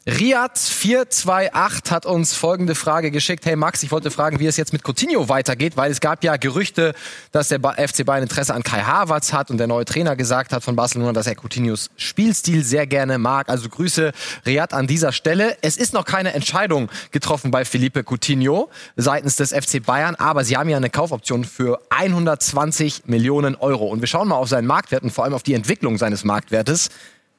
Riad428 0.08 1.91
hat 1.91 2.06
uns 2.06 2.34
folgende 2.34 2.76
Frage 2.76 3.12
geschickt. 3.12 3.46
Hey 3.46 3.58
Max, 3.58 3.84
ich 3.84 3.91
wollte 3.91 4.10
fragen, 4.10 4.39
wie 4.39 4.46
es 4.46 4.56
jetzt 4.56 4.72
mit 4.72 4.88
Coutinho 4.88 5.28
weitergeht, 5.28 5.76
weil 5.76 5.91
es 5.91 6.00
gab 6.00 6.24
ja 6.24 6.38
Gerüchte, 6.38 6.93
dass 7.34 7.50
der 7.50 7.60
FC 7.60 8.06
Bayern 8.06 8.24
Interesse 8.24 8.54
an 8.54 8.63
Kai 8.63 8.84
Havertz 8.84 9.34
hat 9.34 9.52
und 9.52 9.58
der 9.58 9.67
neue 9.67 9.84
Trainer 9.84 10.15
gesagt 10.15 10.54
hat 10.54 10.63
von 10.63 10.78
Barcelona, 10.78 11.12
dass 11.12 11.28
er 11.28 11.36
Coutinhos 11.36 11.89
Spielstil 11.98 12.63
sehr 12.63 12.88
gerne 12.88 13.17
mag. 13.17 13.50
Also 13.50 13.67
Grüße 13.67 14.13
Riad 14.46 14.74
an 14.74 14.88
dieser 14.88 15.12
Stelle. 15.12 15.58
Es 15.62 15.76
ist 15.76 15.93
noch 15.93 16.06
keine 16.06 16.34
Entscheidung 16.34 16.88
getroffen 17.12 17.52
bei 17.52 17.65
Felipe 17.65 18.06
Coutinho 18.06 18.70
seitens 18.96 19.36
des 19.36 19.52
FC 19.52 19.86
Bayern, 19.86 20.15
aber 20.15 20.46
sie 20.46 20.56
haben 20.56 20.70
ja 20.70 20.78
eine 20.78 20.89
Kaufoption 20.89 21.43
für 21.43 21.82
120 21.89 23.08
Millionen 23.08 23.56
Euro. 23.56 23.88
Und 23.88 24.00
wir 24.00 24.08
schauen 24.08 24.30
mal 24.30 24.36
auf 24.36 24.48
seinen 24.48 24.67
Marktwert 24.67 25.04
und 25.04 25.10
vor 25.10 25.26
allem 25.26 25.34
auf 25.34 25.43
die 25.43 25.54
Entwicklung 25.54 25.98
seines 25.98 26.24
Marktwertes 26.24 26.91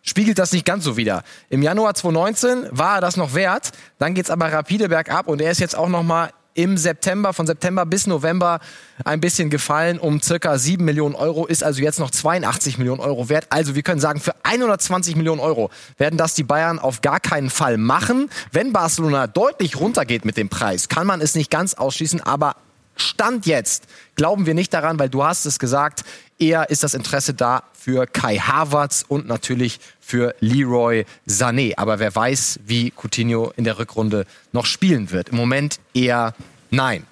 spiegelt 0.02 0.38
das 0.38 0.52
nicht 0.52 0.64
ganz 0.64 0.84
so 0.84 0.96
wider. 0.96 1.22
Im 1.50 1.62
Januar 1.62 1.94
2019 1.94 2.68
war 2.70 2.96
er 2.96 3.00
das 3.00 3.16
noch 3.16 3.34
wert, 3.34 3.72
dann 3.98 4.14
geht's 4.14 4.30
aber 4.30 4.52
rapide 4.52 4.88
bergab 4.88 5.28
und 5.28 5.40
er 5.40 5.50
ist 5.50 5.60
jetzt 5.60 5.76
auch 5.76 5.88
noch 5.88 6.02
mal 6.02 6.30
im 6.58 6.76
September, 6.76 7.32
von 7.32 7.46
September 7.46 7.86
bis 7.86 8.08
November 8.08 8.58
ein 9.04 9.20
bisschen 9.20 9.48
gefallen 9.48 10.00
um 10.00 10.20
circa 10.20 10.58
7 10.58 10.84
Millionen 10.84 11.14
Euro, 11.14 11.46
ist 11.46 11.62
also 11.62 11.80
jetzt 11.80 12.00
noch 12.00 12.10
82 12.10 12.78
Millionen 12.78 13.00
Euro 13.00 13.28
wert. 13.28 13.46
Also 13.50 13.76
wir 13.76 13.84
können 13.84 14.00
sagen, 14.00 14.18
für 14.18 14.34
120 14.42 15.14
Millionen 15.14 15.40
Euro 15.40 15.70
werden 15.98 16.16
das 16.16 16.34
die 16.34 16.42
Bayern 16.42 16.80
auf 16.80 17.00
gar 17.00 17.20
keinen 17.20 17.48
Fall 17.48 17.78
machen. 17.78 18.28
Wenn 18.50 18.72
Barcelona 18.72 19.28
deutlich 19.28 19.78
runtergeht 19.78 20.24
mit 20.24 20.36
dem 20.36 20.48
Preis, 20.48 20.88
kann 20.88 21.06
man 21.06 21.20
es 21.20 21.36
nicht 21.36 21.48
ganz 21.48 21.74
ausschließen, 21.74 22.22
aber 22.22 22.56
Stand 22.98 23.46
jetzt 23.46 23.84
glauben 24.14 24.46
wir 24.46 24.54
nicht 24.54 24.74
daran, 24.74 24.98
weil 24.98 25.08
du 25.08 25.24
hast 25.24 25.46
es 25.46 25.58
gesagt, 25.58 26.04
eher 26.38 26.70
ist 26.70 26.82
das 26.82 26.94
Interesse 26.94 27.34
da 27.34 27.62
für 27.72 28.06
Kai 28.06 28.36
Havertz 28.36 29.04
und 29.06 29.26
natürlich 29.26 29.80
für 30.00 30.34
Leroy 30.40 31.06
Sané. 31.26 31.74
Aber 31.76 31.98
wer 31.98 32.14
weiß, 32.14 32.60
wie 32.66 32.90
Coutinho 32.90 33.52
in 33.56 33.64
der 33.64 33.78
Rückrunde 33.78 34.26
noch 34.52 34.66
spielen 34.66 35.10
wird. 35.10 35.30
Im 35.30 35.36
Moment 35.36 35.78
eher 35.94 36.34
nein. 36.70 37.06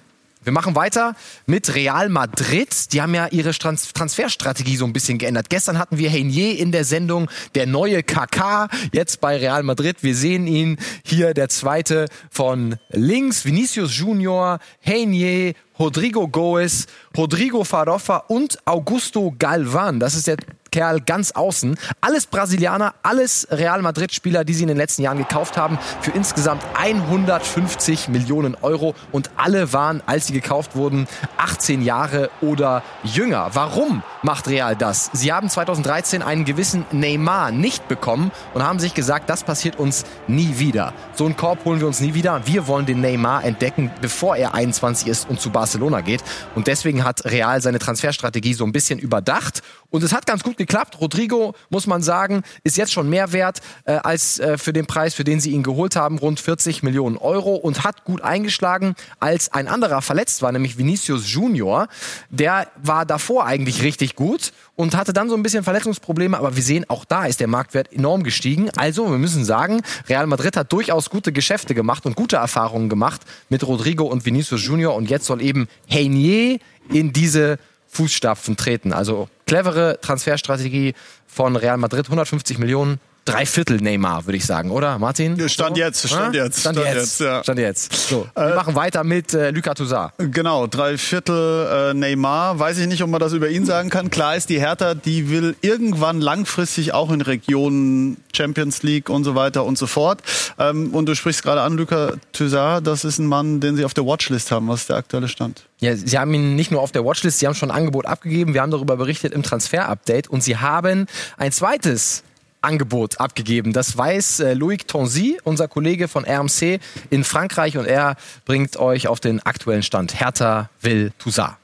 Wir 0.47 0.53
machen 0.53 0.75
weiter 0.75 1.13
mit 1.45 1.75
Real 1.75 2.07
Madrid. 2.07 2.93
Die 2.93 3.01
haben 3.01 3.13
ja 3.13 3.27
ihre 3.27 3.51
Transferstrategie 3.51 4.77
so 4.77 4.85
ein 4.85 4.93
bisschen 4.93 5.17
geändert. 5.17 5.49
Gestern 5.49 5.77
hatten 5.77 5.97
wir 5.97 6.09
Heinier 6.09 6.57
in 6.57 6.71
der 6.71 6.85
Sendung, 6.85 7.29
der 7.53 7.65
neue 7.65 8.01
KK, 8.01 8.69
jetzt 8.93 9.19
bei 9.19 9.35
Real 9.35 9.63
Madrid. 9.63 9.97
Wir 10.03 10.15
sehen 10.15 10.47
ihn 10.47 10.77
hier, 11.03 11.33
der 11.33 11.49
zweite 11.49 12.05
von 12.31 12.77
links, 12.91 13.43
Vinicius 13.43 13.97
Junior, 13.97 14.59
Heinier, 14.85 15.53
Rodrigo 15.79 16.27
Goes, 16.27 16.87
Rodrigo 17.15 17.63
Farofa 17.63 18.17
und 18.27 18.57
Augusto 18.65 19.33
Galvan. 19.37 19.99
Das 19.99 20.15
ist 20.15 20.27
der 20.27 20.37
Kerl 20.71 21.01
ganz 21.01 21.31
außen. 21.31 21.77
Alles 22.01 22.25
Brasilianer, 22.25 22.93
alles 23.03 23.47
Real 23.51 23.81
Madrid-Spieler, 23.81 24.43
die 24.43 24.53
sie 24.53 24.63
in 24.63 24.67
den 24.67 24.77
letzten 24.77 25.01
Jahren 25.01 25.17
gekauft 25.17 25.57
haben, 25.57 25.77
für 26.01 26.11
insgesamt 26.11 26.63
150 26.75 28.07
Millionen 28.09 28.55
Euro. 28.55 28.95
Und 29.11 29.31
alle 29.37 29.73
waren, 29.73 30.01
als 30.05 30.27
sie 30.27 30.33
gekauft 30.33 30.75
wurden, 30.75 31.07
18 31.37 31.81
Jahre 31.81 32.29
oder 32.41 32.83
jünger. 33.03 33.51
Warum 33.53 34.03
macht 34.23 34.47
Real 34.47 34.75
das? 34.75 35.09
Sie 35.13 35.31
haben 35.31 35.49
2013 35.49 36.21
einen 36.21 36.45
gewissen 36.45 36.85
Neymar 36.91 37.51
nicht 37.51 37.87
bekommen 37.87 38.31
und 38.53 38.63
haben 38.63 38.79
sich 38.79 38.93
gesagt, 38.93 39.29
das 39.29 39.43
passiert 39.43 39.77
uns 39.77 40.05
nie 40.27 40.59
wieder. 40.59 40.93
So 41.13 41.25
einen 41.25 41.37
Korb 41.37 41.65
holen 41.65 41.79
wir 41.79 41.87
uns 41.87 41.99
nie 41.99 42.13
wieder. 42.13 42.45
Wir 42.45 42.67
wollen 42.67 42.85
den 42.85 43.01
Neymar 43.01 43.43
entdecken, 43.43 43.91
bevor 44.01 44.35
er 44.35 44.53
21 44.53 45.07
ist 45.07 45.29
und 45.29 45.39
zu 45.39 45.49
Barcelona 45.49 46.01
geht. 46.01 46.23
Und 46.55 46.67
deswegen 46.67 47.03
hat 47.03 47.25
Real 47.25 47.61
seine 47.61 47.79
Transferstrategie 47.79 48.53
so 48.53 48.65
ein 48.65 48.71
bisschen 48.71 48.99
überdacht. 48.99 49.61
Und 49.89 50.03
es 50.03 50.13
hat 50.13 50.25
ganz 50.25 50.43
gut 50.43 50.56
geklappt. 50.57 50.99
Rodrigo, 50.99 51.55
muss 51.69 51.87
man 51.87 52.01
sagen, 52.01 52.43
ist 52.63 52.77
jetzt 52.77 52.91
schon 52.91 53.09
mehr 53.09 53.31
wert 53.31 53.61
äh, 53.85 53.93
als 53.93 54.39
äh, 54.39 54.57
für 54.57 54.73
den 54.73 54.85
Preis, 54.85 55.13
für 55.13 55.23
den 55.23 55.39
sie 55.39 55.51
ihn 55.51 55.63
geholt 55.63 55.95
haben, 55.95 56.17
rund 56.17 56.39
40 56.39 56.83
Millionen 56.83 57.17
Euro 57.17 57.55
und 57.55 57.83
hat 57.83 58.03
gut 58.03 58.21
eingeschlagen, 58.21 58.95
als 59.19 59.51
ein 59.53 59.67
anderer 59.67 60.01
verletzt 60.01 60.41
war, 60.41 60.51
nämlich 60.51 60.77
Vinicius 60.77 61.31
Junior. 61.31 61.87
Der 62.29 62.67
war 62.81 63.05
davor 63.05 63.45
eigentlich 63.45 63.83
richtig 63.83 64.15
gut 64.15 64.51
und 64.75 64.95
hatte 64.95 65.13
dann 65.13 65.29
so 65.29 65.35
ein 65.35 65.43
bisschen 65.43 65.63
Verletzungsprobleme, 65.63 66.37
aber 66.37 66.55
wir 66.55 66.63
sehen, 66.63 66.85
auch 66.87 67.05
da 67.05 67.25
ist 67.25 67.39
der 67.39 67.47
Marktwert 67.47 67.91
enorm 67.91 68.23
gestiegen. 68.23 68.69
Also, 68.77 69.09
wir 69.09 69.17
müssen 69.17 69.43
sagen, 69.43 69.81
Real 70.07 70.27
Madrid 70.27 70.55
hat 70.55 70.71
durchaus 70.71 71.09
gute 71.09 71.31
Geschäfte 71.31 71.73
gemacht 71.75 72.05
und 72.05 72.15
gute 72.15 72.37
Erfahrungen 72.37 72.89
gemacht 72.89 73.21
mit 73.49 73.65
Rodrigo 73.65 74.05
und 74.05 74.25
Vinicius 74.25 74.63
Junior 74.65 74.95
und 74.95 75.09
jetzt 75.09 75.25
soll 75.25 75.41
eben 75.41 75.67
Heinier 75.91 76.59
in 76.89 77.11
diese 77.11 77.57
Fußstapfen 77.97 78.57
treten. 78.57 78.93
Also 78.93 79.27
clevere 79.47 79.99
Transferstrategie 80.01 80.93
von 81.25 81.55
Real 81.55 81.77
Madrid, 81.77 82.05
150 82.05 82.59
Millionen 82.59 82.99
drei 83.27 83.45
Viertel 83.45 83.77
Neymar, 83.77 84.25
würde 84.25 84.37
ich 84.37 84.45
sagen, 84.45 84.71
oder 84.71 84.97
Martin? 84.99 85.49
Stand 85.49 85.75
so? 85.75 85.81
jetzt, 85.81 86.07
stand 86.07 86.35
ja? 86.35 86.45
jetzt. 86.45 86.61
Stand, 86.61 86.77
stand 86.77 86.95
jetzt, 86.95 86.97
jetzt 86.97 87.19
ja. 87.19 87.43
stand 87.43 87.59
jetzt. 87.59 87.93
So, 87.93 88.27
wir 88.33 88.43
äh, 88.43 88.55
machen 88.55 88.75
weiter 88.75 89.03
mit 89.03 89.33
äh, 89.33 89.51
Lucas 89.51 89.75
Toussaint. 89.75 90.13
Genau, 90.17 90.67
drei 90.67 90.97
Viertel 90.97 91.91
äh, 91.91 91.93
Neymar. 91.93 92.57
Weiß 92.57 92.77
ich 92.77 92.87
nicht, 92.87 93.03
ob 93.03 93.09
man 93.09 93.19
das 93.19 93.33
über 93.33 93.49
ihn 93.49 93.65
sagen 93.65 93.89
kann. 93.89 94.09
Klar 94.09 94.35
ist, 94.35 94.49
die 94.49 94.59
Hertha, 94.59 94.93
die 94.93 95.29
will 95.29 95.55
irgendwann 95.61 96.21
langfristig 96.21 96.93
auch 96.93 97.11
in 97.11 97.21
Regionen 97.21 98.17
Champions 98.35 98.83
League 98.83 99.09
und 99.09 99.25
so 99.25 99.35
weiter 99.35 99.65
und 99.65 99.77
so 99.77 99.87
fort. 99.87 100.21
Ähm, 100.57 100.93
und 100.93 101.07
du 101.07 101.15
sprichst 101.15 101.43
gerade 101.43 101.61
an, 101.61 101.75
Lucas 101.77 102.13
Toussaint, 102.31 102.87
das 102.87 103.03
ist 103.03 103.19
ein 103.19 103.27
Mann, 103.27 103.59
den 103.59 103.75
sie 103.75 103.83
auf 103.83 103.93
der 103.93 104.05
Watchlist 104.05 104.51
haben. 104.51 104.67
Was 104.69 104.81
ist 104.81 104.89
der 104.89 104.95
aktuelle 104.95 105.27
Stand? 105.27 105.63
Ja, 105.79 105.95
sie 105.95 106.17
haben 106.17 106.33
ihn 106.33 106.55
nicht 106.55 106.71
nur 106.71 106.81
auf 106.81 106.91
der 106.91 107.03
Watchlist, 107.03 107.39
sie 107.39 107.47
haben 107.47 107.55
schon 107.55 107.71
ein 107.71 107.77
Angebot 107.77 108.05
abgegeben. 108.05 108.53
Wir 108.53 108.61
haben 108.61 108.71
darüber 108.71 108.95
berichtet 108.95 109.33
im 109.33 109.43
Transfer-Update 109.43 110.29
und 110.29 110.41
sie 110.41 110.57
haben 110.57 111.07
ein 111.37 111.51
zweites 111.51 112.23
Angebot 112.61 113.19
abgegeben. 113.19 113.73
Das 113.73 113.97
weiß 113.97 114.39
äh, 114.41 114.53
Loïc 114.53 114.87
Tonzy, 114.87 115.37
unser 115.43 115.67
Kollege 115.67 116.07
von 116.07 116.25
RMC 116.25 116.79
in 117.09 117.23
Frankreich 117.23 117.77
und 117.77 117.85
er 117.85 118.15
bringt 118.45 118.77
euch 118.77 119.07
auf 119.07 119.19
den 119.19 119.41
aktuellen 119.45 119.83
Stand. 119.83 120.19
Hertha 120.19 120.69
will 120.81 121.11
Toussaint. 121.19 121.55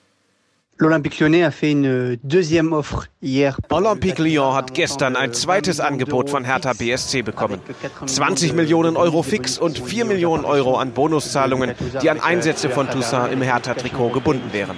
Olympique 3.69 4.21
Lyon 4.21 4.55
hat 4.55 4.73
gestern 4.73 5.15
ein 5.15 5.31
zweites 5.31 5.79
Angebot 5.79 6.29
von 6.29 6.43
Hertha 6.43 6.73
BSC 6.73 7.21
bekommen. 7.21 7.61
20 8.05 8.53
Millionen 8.53 8.97
Euro 8.97 9.21
fix 9.21 9.59
und 9.59 9.77
4 9.77 10.05
Millionen 10.05 10.45
Euro 10.45 10.77
an 10.77 10.91
Bonuszahlungen, 10.91 11.75
die 12.01 12.09
an 12.09 12.19
Einsätze 12.19 12.69
von 12.69 12.89
Toussaint 12.89 13.31
im 13.31 13.41
Hertha-Trikot 13.41 14.09
gebunden 14.09 14.51
wären. 14.51 14.75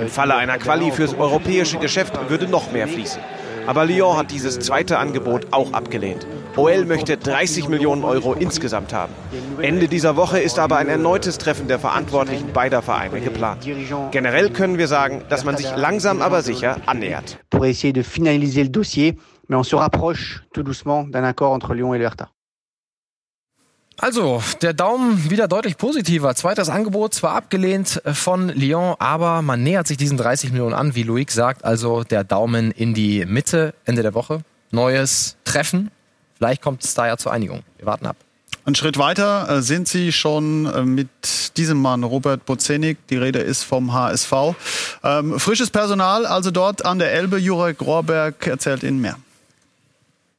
Im 0.00 0.08
Falle 0.08 0.36
einer 0.36 0.58
Quali 0.58 0.92
fürs 0.92 1.12
europäische 1.12 1.78
Geschäft 1.78 2.14
würde 2.30 2.46
noch 2.46 2.70
mehr 2.70 2.86
fließen. 2.86 3.20
Aber 3.66 3.84
Lyon 3.84 4.16
hat 4.16 4.30
dieses 4.30 4.58
zweite 4.58 4.98
Angebot 4.98 5.46
auch 5.52 5.72
abgelehnt. 5.72 6.26
OL 6.56 6.84
möchte 6.84 7.16
30 7.16 7.68
Millionen 7.68 8.04
Euro 8.04 8.34
insgesamt 8.34 8.92
haben. 8.92 9.12
Ende 9.60 9.88
dieser 9.88 10.16
Woche 10.16 10.40
ist 10.40 10.58
aber 10.58 10.76
ein 10.76 10.88
erneutes 10.88 11.38
Treffen 11.38 11.68
der 11.68 11.78
Verantwortlichen 11.78 12.52
beider 12.52 12.82
Vereine 12.82 13.20
geplant. 13.20 13.66
Generell 14.10 14.50
können 14.50 14.78
wir 14.78 14.88
sagen, 14.88 15.22
dass 15.28 15.44
man 15.44 15.56
sich 15.56 15.74
langsam 15.76 16.20
aber 16.20 16.42
sicher 16.42 16.76
annähert. 16.86 17.38
Pour 17.50 17.64
essayer 17.64 17.92
de 17.92 18.02
finaliser 18.02 18.64
le 18.64 18.70
dossier, 18.70 19.16
mais 19.48 19.56
on 19.56 19.64
se 19.64 19.76
rapproche 19.76 20.42
tout 20.52 20.62
doucement 20.62 21.04
d'un 21.04 21.24
accord 21.24 21.52
entre 21.52 21.74
Lyon 21.74 21.94
et 21.94 22.00
Hertha. 22.00 22.30
Also, 24.02 24.42
der 24.62 24.72
Daumen 24.72 25.30
wieder 25.30 25.46
deutlich 25.46 25.76
positiver. 25.76 26.34
Zweites 26.34 26.68
Angebot, 26.68 27.14
zwar 27.14 27.36
abgelehnt 27.36 28.02
von 28.04 28.48
Lyon, 28.48 28.96
aber 28.98 29.42
man 29.42 29.62
nähert 29.62 29.86
sich 29.86 29.96
diesen 29.96 30.18
30 30.18 30.50
Millionen 30.50 30.74
an, 30.74 30.96
wie 30.96 31.04
Loic 31.04 31.30
sagt. 31.30 31.64
Also 31.64 32.02
der 32.02 32.24
Daumen 32.24 32.72
in 32.72 32.94
die 32.94 33.24
Mitte, 33.26 33.74
Ende 33.84 34.02
der 34.02 34.12
Woche. 34.12 34.40
Neues 34.72 35.36
Treffen. 35.44 35.92
Vielleicht 36.34 36.62
kommt 36.62 36.82
es 36.82 36.94
da 36.94 37.06
ja 37.06 37.16
zur 37.16 37.32
Einigung. 37.32 37.62
Wir 37.76 37.86
warten 37.86 38.06
ab. 38.06 38.16
Ein 38.64 38.74
Schritt 38.74 38.98
weiter 38.98 39.48
äh, 39.48 39.62
sind 39.62 39.86
Sie 39.86 40.10
schon 40.10 40.66
äh, 40.66 40.82
mit 40.82 41.56
diesem 41.56 41.80
Mann, 41.80 42.02
Robert 42.02 42.44
Bozenik. 42.44 42.98
Die 43.06 43.16
Rede 43.18 43.38
ist 43.38 43.62
vom 43.62 43.92
HSV. 43.92 44.32
Ähm, 45.04 45.38
frisches 45.38 45.70
Personal, 45.70 46.26
also 46.26 46.50
dort 46.50 46.84
an 46.84 46.98
der 46.98 47.12
Elbe. 47.12 47.38
Jurek 47.38 47.80
Rohrberg 47.80 48.48
erzählt 48.48 48.82
Ihnen 48.82 49.00
mehr. 49.00 49.16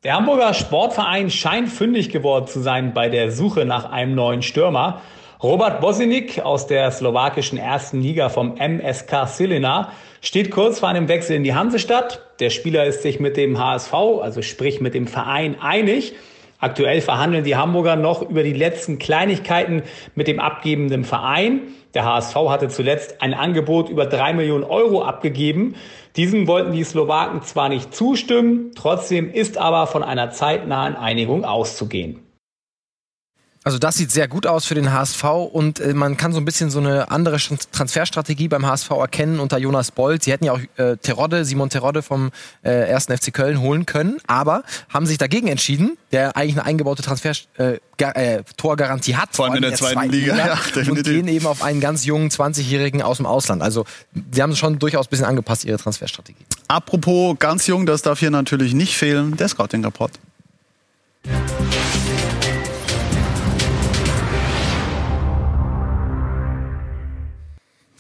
Der 0.04 0.16
Hamburger 0.16 0.54
Sportverein 0.54 1.30
scheint 1.30 1.70
fündig 1.70 2.10
geworden 2.10 2.46
zu 2.48 2.60
sein 2.60 2.94
bei 2.94 3.08
der 3.08 3.32
Suche 3.32 3.64
nach 3.64 3.90
einem 3.90 4.16
neuen 4.16 4.42
Stürmer. 4.42 5.02
Robert 5.42 5.80
Bosinik 5.80 6.42
aus 6.42 6.68
der 6.68 6.92
slowakischen 6.92 7.58
ersten 7.58 8.02
Liga 8.02 8.28
vom 8.28 8.56
MSK 8.58 9.28
Silina 9.28 9.94
steht 10.20 10.52
kurz 10.52 10.82
vor 10.82 10.90
einem 10.90 11.08
Wechsel 11.08 11.38
in 11.38 11.46
die 11.46 11.56
Hansestadt. 11.56 12.20
Der 12.42 12.50
Spieler 12.50 12.84
ist 12.84 13.02
sich 13.02 13.22
mit 13.22 13.38
dem 13.38 13.58
HSV, 13.58 13.94
also 13.94 14.42
sprich 14.42 14.82
mit 14.82 14.94
dem 14.94 15.08
Verein, 15.08 15.56
einig. 15.62 16.16
Aktuell 16.60 17.00
verhandeln 17.00 17.46
die 17.46 17.56
Hamburger 17.56 17.96
noch 17.96 18.30
über 18.30 18.44
die 18.44 18.52
letzten 18.52 19.00
Kleinigkeiten 19.00 19.84
mit 20.16 20.28
dem 20.28 20.42
abgebenden 20.42 21.06
Verein. 21.06 21.62
Der 21.94 22.04
HSV 22.04 22.36
hatte 22.50 22.68
zuletzt 22.68 23.22
ein 23.22 23.34
Angebot 23.34 23.88
über 23.88 24.06
drei 24.06 24.34
Millionen 24.34 24.64
Euro 24.66 25.04
abgegeben. 25.04 25.76
Diesem 26.16 26.48
wollten 26.48 26.74
die 26.74 26.84
Slowaken 26.84 27.42
zwar 27.42 27.70
nicht 27.70 27.96
zustimmen, 27.96 28.72
trotzdem 28.76 29.32
ist 29.32 29.58
aber 29.58 29.88
von 29.88 30.04
einer 30.04 30.30
zeitnahen 30.30 30.96
Einigung 30.96 31.44
auszugehen. 31.44 32.23
Also 33.64 33.78
das 33.80 33.96
sieht 33.96 34.12
sehr 34.12 34.28
gut 34.28 34.46
aus 34.46 34.66
für 34.66 34.76
den 34.76 34.92
HSV 34.92 35.24
und 35.24 35.80
äh, 35.80 35.94
man 35.94 36.18
kann 36.18 36.34
so 36.34 36.40
ein 36.40 36.46
bisschen 36.46 36.70
so 36.70 36.80
eine 36.80 37.10
andere 37.12 37.38
Transferstrategie 37.38 38.50
beim 38.50 38.66
HSV 38.66 38.90
erkennen 38.92 39.40
unter 39.40 39.58
Jonas 39.58 39.92
Bolt. 39.92 40.24
Sie 40.24 40.32
hätten 40.32 40.46
ja 40.46 40.54
auch 40.54 40.60
äh, 40.78 40.98
Terodde, 40.98 41.46
Simon 41.46 41.70
Terodde 41.70 42.02
vom 42.02 42.32
äh, 42.64 42.94
1. 42.94 43.06
FC 43.06 43.34
Köln 43.34 43.62
holen 43.62 43.86
können, 43.86 44.18
aber 44.28 44.64
haben 44.90 45.06
sich 45.06 45.18
dagegen 45.18 45.48
entschieden, 45.48 45.98
der 46.12 46.36
eigentlich 46.36 46.56
eine 46.56 46.66
eingebaute 46.66 47.04
Transfer 47.04 47.32
äh, 47.58 47.78
äh, 47.98 48.44
Torgarantie 48.58 49.16
hat. 49.16 49.30
Vor 49.32 49.46
allem 49.46 49.56
in 49.56 49.62
der, 49.62 49.72
der 49.72 49.80
zweiten, 49.80 49.94
zweiten, 49.94 50.12
Liga. 50.12 50.34
Liga 50.34 50.60
ja, 50.76 50.92
und 50.92 51.04
gehen 51.04 51.28
eben 51.30 51.46
auf 51.46 51.64
einen 51.64 51.80
ganz 51.80 52.04
jungen 52.06 52.30
20-Jährigen 52.30 53.02
aus 53.02 53.18
dem 53.18 53.26
Ausland. 53.26 53.62
Also 53.62 53.86
sie 54.32 54.42
haben 54.42 54.56
schon 54.58 54.78
durchaus 54.78 55.08
ein 55.08 55.10
bisschen 55.10 55.26
angepasst, 55.26 55.64
ihre 55.64 55.78
Transferstrategie. 55.78 56.46
Apropos 56.68 57.38
ganz 57.40 57.68
jung, 57.68 57.86
das 57.86 58.02
darf 58.02 58.20
hier 58.20 58.32
natürlich 58.32 58.74
nicht 58.74 58.98
fehlen, 58.98 59.38
der 59.38 59.48
Scouting-Rapport. 59.48 60.12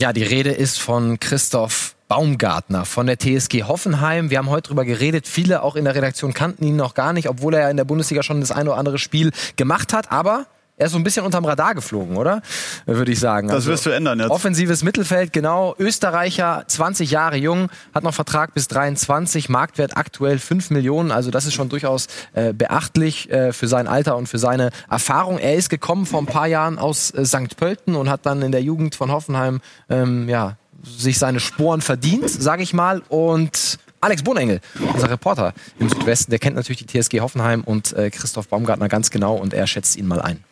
Ja, 0.04 0.12
die 0.12 0.24
Rede 0.24 0.52
ist 0.52 0.82
von 0.82 1.18
Christoph 1.18 1.96
Baumgartner 2.10 2.84
von 2.84 3.08
der 3.08 3.18
TSG 3.18 3.64
Hoffenheim. 3.64 4.30
Wir 4.30 4.40
haben 4.40 4.50
heute 4.50 4.68
drüber 4.68 4.84
geredet. 4.84 5.30
Viele 5.30 5.64
auch 5.64 5.78
in 5.78 5.86
der 5.86 5.96
Redaktion 5.96 6.34
kannten 6.34 6.66
ihn 6.66 6.76
noch 6.76 6.94
gar 6.94 7.14
nicht, 7.14 7.30
obwohl 7.30 7.54
er 7.54 7.62
ja 7.62 7.70
in 7.70 7.78
der 7.78 7.86
Bundesliga 7.86 8.22
schon 8.22 8.42
das 8.42 8.52
eine 8.52 8.72
oder 8.72 8.80
andere 8.80 8.98
Spiel 8.98 9.32
gemacht 9.56 9.94
hat. 9.94 10.12
Aber 10.12 10.46
er 10.76 10.88
ist 10.88 10.94
so 10.94 10.98
ein 10.98 11.04
bisschen 11.04 11.24
unterm 11.24 11.46
Radar 11.46 11.76
geflogen, 11.76 12.18
oder? 12.18 12.42
Würde 12.86 13.12
ich 13.12 13.20
sagen. 13.20 13.48
Das 13.48 13.58
also, 13.58 13.72
wirst 13.72 13.86
du 13.86 13.92
ändern 13.92 14.20
jetzt. 14.20 14.32
Offensives 14.32 14.84
Mittelfeld, 14.84 15.32
genau. 15.32 15.76
Österreicher, 15.78 16.64
20 16.68 17.12
Jahre 17.12 17.38
jung, 17.38 17.70
hat 17.94 18.04
noch 18.04 18.14
Vertrag 18.14 18.56
bis 18.56 18.68
23, 18.70 19.50
Marktwert 19.50 19.98
aktuell 19.98 20.40
5 20.40 20.72
Millionen. 20.72 21.12
Also 21.12 21.30
das 21.30 21.46
ist 21.46 21.54
schon 21.54 21.70
durchaus 21.70 22.08
äh, 22.34 22.54
beachtlich 22.54 23.30
äh, 23.32 23.54
für 23.54 23.68
sein 23.68 23.88
Alter 23.88 24.18
und 24.18 24.28
für 24.28 24.40
seine 24.40 24.72
Erfahrung. 24.90 25.38
Er 25.38 25.56
ist 25.56 25.70
gekommen 25.70 26.08
vor 26.08 26.20
ein 26.20 26.26
paar 26.26 26.48
Jahren 26.48 26.80
aus 26.80 27.12
äh, 27.12 27.24
St. 27.24 27.56
Pölten 27.56 27.96
und 27.96 28.10
hat 28.10 28.26
dann 28.26 28.42
in 28.42 28.52
der 28.52 28.64
Jugend 28.64 28.96
von 28.96 29.12
Hoffenheim 29.12 29.62
ähm, 29.90 30.28
ja, 30.28 30.58
sich 30.84 31.20
seine 31.20 31.40
Sporen 31.40 31.82
verdient, 31.82 32.30
sage 32.30 32.64
ich 32.64 32.74
mal. 32.74 33.04
Und 33.10 33.78
Alex 34.02 34.24
Bohnengel, 34.24 34.60
unser 34.92 35.10
Reporter 35.10 35.54
im 35.80 35.88
Südwesten, 35.88 36.32
der 36.32 36.40
kennt 36.40 36.56
natürlich 36.56 36.84
die 36.84 37.00
TSG 37.00 37.22
Hoffenheim 37.22 37.64
und 37.64 37.94
äh, 37.94 38.10
Christoph 38.10 38.48
Baumgartner 38.48 38.90
ganz 38.90 39.12
genau 39.12 39.36
und 39.36 39.54
er 39.54 39.68
schätzt 39.68 39.96
ihn 39.98 40.08
mal 40.08 40.22
ein. 40.22 40.44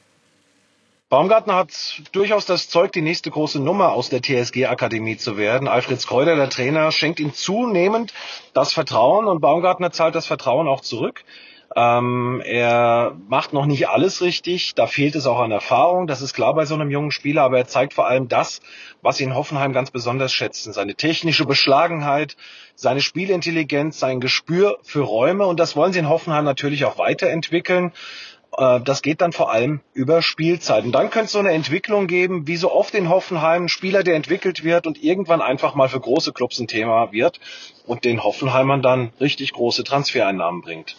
Baumgartner 1.12 1.56
hat 1.56 2.02
durchaus 2.13 2.45
das 2.45 2.69
Zeug, 2.69 2.93
die 2.93 3.02
nächste 3.02 3.32
große 3.32 3.60
Nummer 3.60 3.91
aus 3.91 4.08
der 4.08 4.21
TSG-Akademie 4.21 5.17
zu 5.17 5.36
werden. 5.36 5.67
Alfred 5.67 6.00
Skreuder, 6.00 6.38
der 6.38 6.50
Trainer, 6.50 6.89
schenkt 6.93 7.19
ihm 7.19 7.34
zunehmend 7.34 8.13
das 8.54 8.71
Vertrauen 8.71 9.28
und 9.28 9.41
Baumgartner 9.41 9.91
zahlt 9.91 10.15
das 10.15 10.26
Vertrauen 10.26 10.69
auch 10.69 10.80
zurück. 10.80 11.26
Ähm, 11.76 12.41
er 12.45 13.17
macht 13.28 13.52
noch 13.52 13.65
nicht 13.65 13.89
alles 13.89 14.21
richtig, 14.21 14.74
da 14.76 14.88
fehlt 14.88 15.15
es 15.15 15.26
auch 15.26 15.39
an 15.39 15.52
Erfahrung, 15.52 16.08
das 16.08 16.21
ist 16.21 16.34
klar 16.34 16.54
bei 16.54 16.65
so 16.65 16.76
einem 16.76 16.91
jungen 16.91 17.12
Spieler, 17.12 17.43
aber 17.43 17.58
er 17.58 17.67
zeigt 17.67 17.93
vor 17.93 18.08
allem 18.08 18.28
das, 18.28 18.62
was 19.02 19.17
sie 19.17 19.24
in 19.26 19.36
Hoffenheim 19.36 19.71
ganz 19.71 19.91
besonders 19.91 20.34
schätzen. 20.34 20.71
Seine 20.74 20.95
technische 20.95 21.45
Beschlagenheit, 21.45 22.36
seine 22.76 23.02
Spielintelligenz, 23.02 24.00
sein 24.00 24.19
Gespür 24.19 24.80
für 24.84 25.02
Räume 25.02 25.45
und 25.45 25.60
das 25.60 25.76
wollen 25.76 25.93
sie 25.93 26.00
in 26.00 26.10
Hoffenheim 26.10 26.45
natürlich 26.45 26.84
auch 26.86 26.97
weiterentwickeln. 26.97 27.91
Äh, 28.58 28.82
das 28.82 29.02
geht 29.02 29.22
dann 29.22 29.32
vor 29.32 29.52
allem 29.52 29.82
über 29.94 30.22
Spielzeit. 30.22 30.84
Und 30.84 30.92
dann 30.92 31.10
könnte 31.10 31.26
es 31.26 31.32
so 31.32 31.40
eine 31.40 31.52
Entwicklung 31.52 32.08
geben, 32.08 32.48
wie 32.48 32.58
so 32.58 32.72
oft 32.72 32.94
in 32.96 33.10
Hoffenheim, 33.10 33.66
ein 33.66 33.70
Spieler, 33.70 34.04
der 34.04 34.16
entwickelt 34.16 34.64
wird 34.64 34.88
und 34.88 35.04
irgendwann 35.04 35.42
einfach 35.42 35.76
mal 35.76 35.90
für 35.90 36.00
große 36.00 36.34
Clubs 36.34 36.60
ein 36.60 36.68
Thema 36.68 37.12
wird 37.12 37.40
und 37.86 38.06
den 38.06 38.24
Hoffenheimern 38.24 38.82
dann 38.82 39.12
richtig 39.20 39.54
große 39.54 39.84
Transfereinnahmen 39.84 40.62
bringt. 40.62 40.96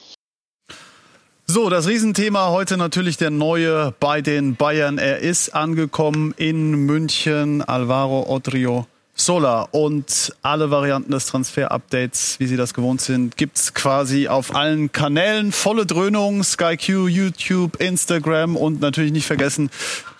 So, 1.46 1.68
das 1.68 1.86
Riesenthema 1.86 2.48
heute 2.48 2.78
natürlich 2.78 3.18
der 3.18 3.30
neue 3.30 3.92
bei 4.00 4.22
den 4.22 4.56
Bayern. 4.56 4.96
Er 4.96 5.18
ist 5.18 5.50
angekommen 5.50 6.32
in 6.38 6.86
München, 6.86 7.60
Alvaro 7.60 8.24
Odrio 8.26 8.86
Sola. 9.14 9.68
Und 9.70 10.34
alle 10.42 10.70
Varianten 10.70 11.12
des 11.12 11.26
Transfer-Updates, 11.26 12.40
wie 12.40 12.46
Sie 12.46 12.56
das 12.56 12.74
gewohnt 12.74 13.00
sind, 13.00 13.36
gibt's 13.36 13.74
quasi 13.74 14.28
auf 14.28 14.54
allen 14.54 14.90
Kanälen. 14.90 15.52
Volle 15.52 15.86
Dröhnung, 15.86 16.42
SkyQ, 16.42 17.08
YouTube, 17.08 17.80
Instagram 17.80 18.56
und 18.56 18.80
natürlich 18.80 19.12
nicht 19.12 19.26
vergessen, 19.26 19.70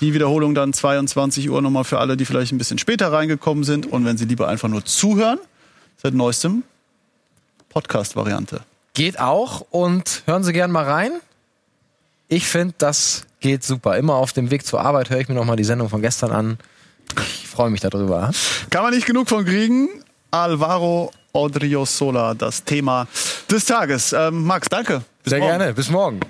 die 0.01 0.15
Wiederholung 0.15 0.55
dann 0.55 0.73
22 0.73 1.51
Uhr 1.51 1.63
nochmal 1.63 1.85
für 1.85 1.99
alle, 1.99 2.17
die 2.17 2.25
vielleicht 2.25 2.53
ein 2.53 2.59
bisschen 2.59 2.79
später 2.79 3.13
reingekommen 3.13 3.65
sind. 3.65 3.87
Und 3.87 4.05
wenn 4.05 4.19
Sie 4.19 4.27
lieber 4.27 4.49
einfach 4.49 4.69
nur 4.69 4.85
zuhören, 4.85 5.39
seit 5.97 6.15
neuestem 6.15 6.63
Podcast-Variante. 7.71 8.61
Geht 8.95 9.19
auch 9.19 9.67
und 9.71 10.23
hören 10.27 10.45
Sie 10.45 10.53
gern 10.53 10.71
mal 10.71 10.85
rein. 10.85 11.13
Ich 12.29 12.47
finde, 12.47 12.75
das 12.79 13.25
geht 13.41 13.65
super. 13.65 13.97
Immer 13.97 14.15
auf 14.15 14.33
dem 14.33 14.51
Weg 14.51 14.67
zur 14.67 14.81
Arbeit 14.81 15.11
höre 15.11 15.21
ich 15.21 15.29
mir 15.29 15.35
nochmal 15.35 15.57
die 15.57 15.65
Sendung 15.65 15.89
von 15.89 16.03
gestern 16.03 16.31
an. 16.31 16.59
Ich 17.21 17.49
freue 17.49 17.71
mich 17.71 17.81
darüber. 17.81 18.31
Kann 18.71 18.83
man 18.83 18.95
nicht 18.95 19.07
genug 19.07 19.29
von 19.29 19.45
kriegen. 19.45 19.89
Alvaro 20.31 21.13
Odriozola, 21.33 22.35
das 22.35 22.65
Thema 22.65 23.07
des 23.51 23.65
Tages. 23.65 24.13
Ähm, 24.13 24.45
Max, 24.45 24.69
danke. 24.69 25.03
Bis 25.23 25.31
Sehr 25.31 25.39
morgen. 25.41 25.59
gerne. 25.59 25.75
Bis 25.75 25.91
morgen. 25.91 26.21